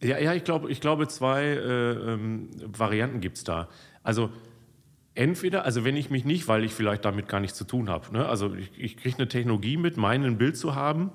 [0.03, 3.69] Ja, ja ich, glaube, ich glaube, zwei äh, ähm, Varianten gibt es da.
[4.03, 4.31] Also
[5.15, 8.13] entweder, also wenn ich mich nicht, weil ich vielleicht damit gar nichts zu tun habe,
[8.13, 8.27] ne?
[8.27, 11.11] also ich, ich kriege eine Technologie mit, mein Bild zu haben,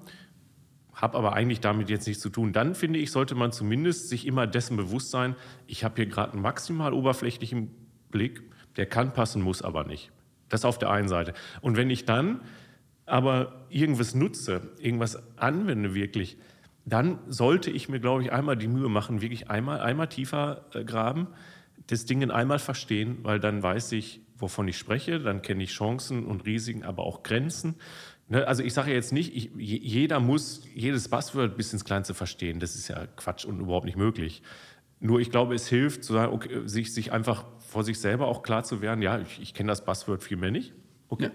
[1.01, 2.53] habe aber eigentlich damit jetzt nichts zu tun.
[2.53, 5.35] Dann finde ich, sollte man zumindest sich immer dessen bewusst sein,
[5.65, 7.71] ich habe hier gerade einen maximal oberflächlichen
[8.11, 8.43] Blick,
[8.77, 10.11] der kann passen, muss aber nicht.
[10.47, 11.33] Das auf der einen Seite.
[11.61, 12.41] Und wenn ich dann
[13.05, 16.37] aber irgendwas nutze, irgendwas anwende wirklich,
[16.85, 20.83] dann sollte ich mir, glaube ich, einmal die Mühe machen, wirklich einmal, einmal tiefer äh,
[20.83, 21.27] graben,
[21.87, 26.25] das Ding einmal verstehen, weil dann weiß ich, wovon ich spreche, dann kenne ich Chancen
[26.25, 27.75] und Risiken, aber auch Grenzen.
[28.31, 32.61] Ne, also ich sage jetzt nicht, ich, jeder muss jedes Buzzword bis ins Kleinste verstehen.
[32.61, 34.41] Das ist ja Quatsch und überhaupt nicht möglich.
[35.01, 38.63] Nur ich glaube, es hilft, sagen, okay, sich, sich einfach vor sich selber auch klar
[38.63, 40.71] zu werden, ja, ich, ich kenne das Buzzword viel mehr nicht.
[41.09, 41.29] Okay.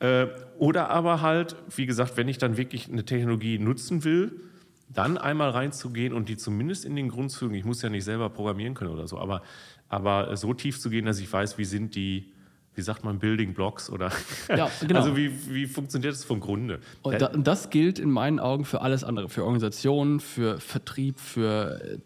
[0.00, 0.22] Ja.
[0.22, 0.28] Äh,
[0.58, 4.40] oder aber halt, wie gesagt, wenn ich dann wirklich eine Technologie nutzen will,
[4.88, 8.74] dann einmal reinzugehen und die zumindest in den Grundzügen, ich muss ja nicht selber programmieren
[8.74, 9.42] können oder so, aber,
[9.88, 12.35] aber so tief zu gehen, dass ich weiß, wie sind die,
[12.76, 14.12] wie sagt man, Building Blocks oder
[14.48, 15.00] ja, genau.
[15.00, 16.78] also wie, wie funktioniert das vom Grunde?
[17.02, 21.80] Und da, das gilt in meinen Augen für alles andere, für Organisationen, für Vertrieb, für
[21.82, 21.98] äh,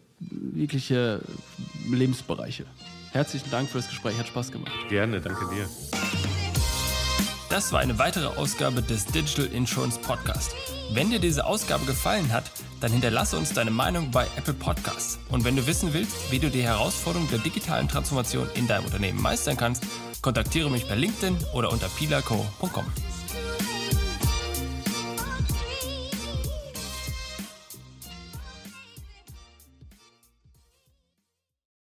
[0.55, 1.21] jegliche
[1.89, 2.65] Lebensbereiche.
[3.11, 4.71] Herzlichen Dank für das Gespräch, hat Spaß gemacht.
[4.89, 5.67] Gerne, danke dir.
[7.49, 10.55] Das war eine weitere Ausgabe des Digital Insurance Podcast.
[10.93, 12.49] Wenn dir diese Ausgabe gefallen hat,
[12.79, 15.19] dann hinterlasse uns deine Meinung bei Apple Podcasts.
[15.29, 19.21] Und wenn du wissen willst, wie du die Herausforderung der digitalen Transformation in deinem Unternehmen
[19.21, 19.83] meistern kannst,
[20.21, 23.10] kontaktiere mich per LinkedIn oder unter pilaco.com.